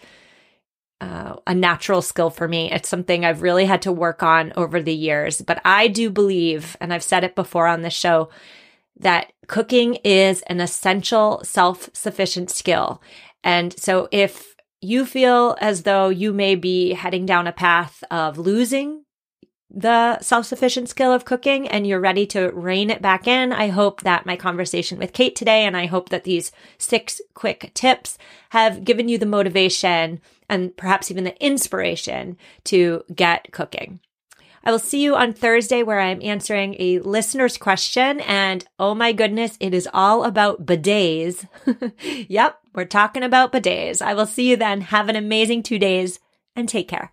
uh, 1.00 1.36
a 1.46 1.54
natural 1.54 2.02
skill 2.02 2.30
for 2.30 2.48
me. 2.48 2.70
It's 2.72 2.88
something 2.88 3.24
I've 3.24 3.42
really 3.42 3.66
had 3.66 3.82
to 3.82 3.92
work 3.92 4.22
on 4.22 4.52
over 4.56 4.80
the 4.80 4.94
years. 4.94 5.42
But 5.42 5.60
I 5.64 5.88
do 5.88 6.10
believe, 6.10 6.76
and 6.80 6.92
I've 6.92 7.02
said 7.02 7.24
it 7.24 7.34
before 7.34 7.66
on 7.66 7.82
the 7.82 7.90
show, 7.90 8.30
that 8.98 9.32
cooking 9.46 9.96
is 9.96 10.42
an 10.42 10.60
essential 10.60 11.42
self 11.44 11.90
sufficient 11.92 12.50
skill. 12.50 13.02
And 13.44 13.78
so 13.78 14.08
if 14.10 14.54
you 14.80 15.04
feel 15.04 15.56
as 15.60 15.82
though 15.82 16.08
you 16.08 16.32
may 16.32 16.54
be 16.54 16.92
heading 16.92 17.26
down 17.26 17.46
a 17.46 17.52
path 17.52 18.02
of 18.10 18.38
losing 18.38 19.04
the 19.68 20.18
self 20.20 20.46
sufficient 20.46 20.88
skill 20.88 21.12
of 21.12 21.24
cooking 21.24 21.68
and 21.68 21.86
you're 21.86 22.00
ready 22.00 22.24
to 22.26 22.50
rein 22.52 22.88
it 22.88 23.02
back 23.02 23.26
in, 23.26 23.52
I 23.52 23.68
hope 23.68 24.00
that 24.02 24.24
my 24.24 24.36
conversation 24.36 24.98
with 24.98 25.12
Kate 25.12 25.36
today 25.36 25.64
and 25.64 25.76
I 25.76 25.86
hope 25.86 26.08
that 26.08 26.24
these 26.24 26.52
six 26.78 27.20
quick 27.34 27.72
tips 27.74 28.16
have 28.50 28.84
given 28.84 29.08
you 29.08 29.18
the 29.18 29.26
motivation 29.26 30.20
and 30.48 30.76
perhaps 30.76 31.10
even 31.10 31.24
the 31.24 31.44
inspiration 31.44 32.36
to 32.64 33.04
get 33.14 33.52
cooking. 33.52 34.00
I 34.66 34.72
will 34.72 34.80
see 34.80 35.00
you 35.00 35.14
on 35.14 35.32
Thursday 35.32 35.84
where 35.84 36.00
I'm 36.00 36.20
answering 36.22 36.74
a 36.80 36.98
listener's 36.98 37.56
question. 37.56 38.20
And 38.22 38.66
oh 38.80 38.96
my 38.96 39.12
goodness, 39.12 39.56
it 39.60 39.72
is 39.72 39.88
all 39.94 40.24
about 40.24 40.66
bidets. 40.66 41.46
yep, 42.28 42.58
we're 42.74 42.84
talking 42.84 43.22
about 43.22 43.52
bidets. 43.52 44.02
I 44.02 44.14
will 44.14 44.26
see 44.26 44.50
you 44.50 44.56
then. 44.56 44.80
Have 44.80 45.08
an 45.08 45.14
amazing 45.14 45.62
two 45.62 45.78
days 45.78 46.18
and 46.56 46.68
take 46.68 46.88
care. 46.88 47.12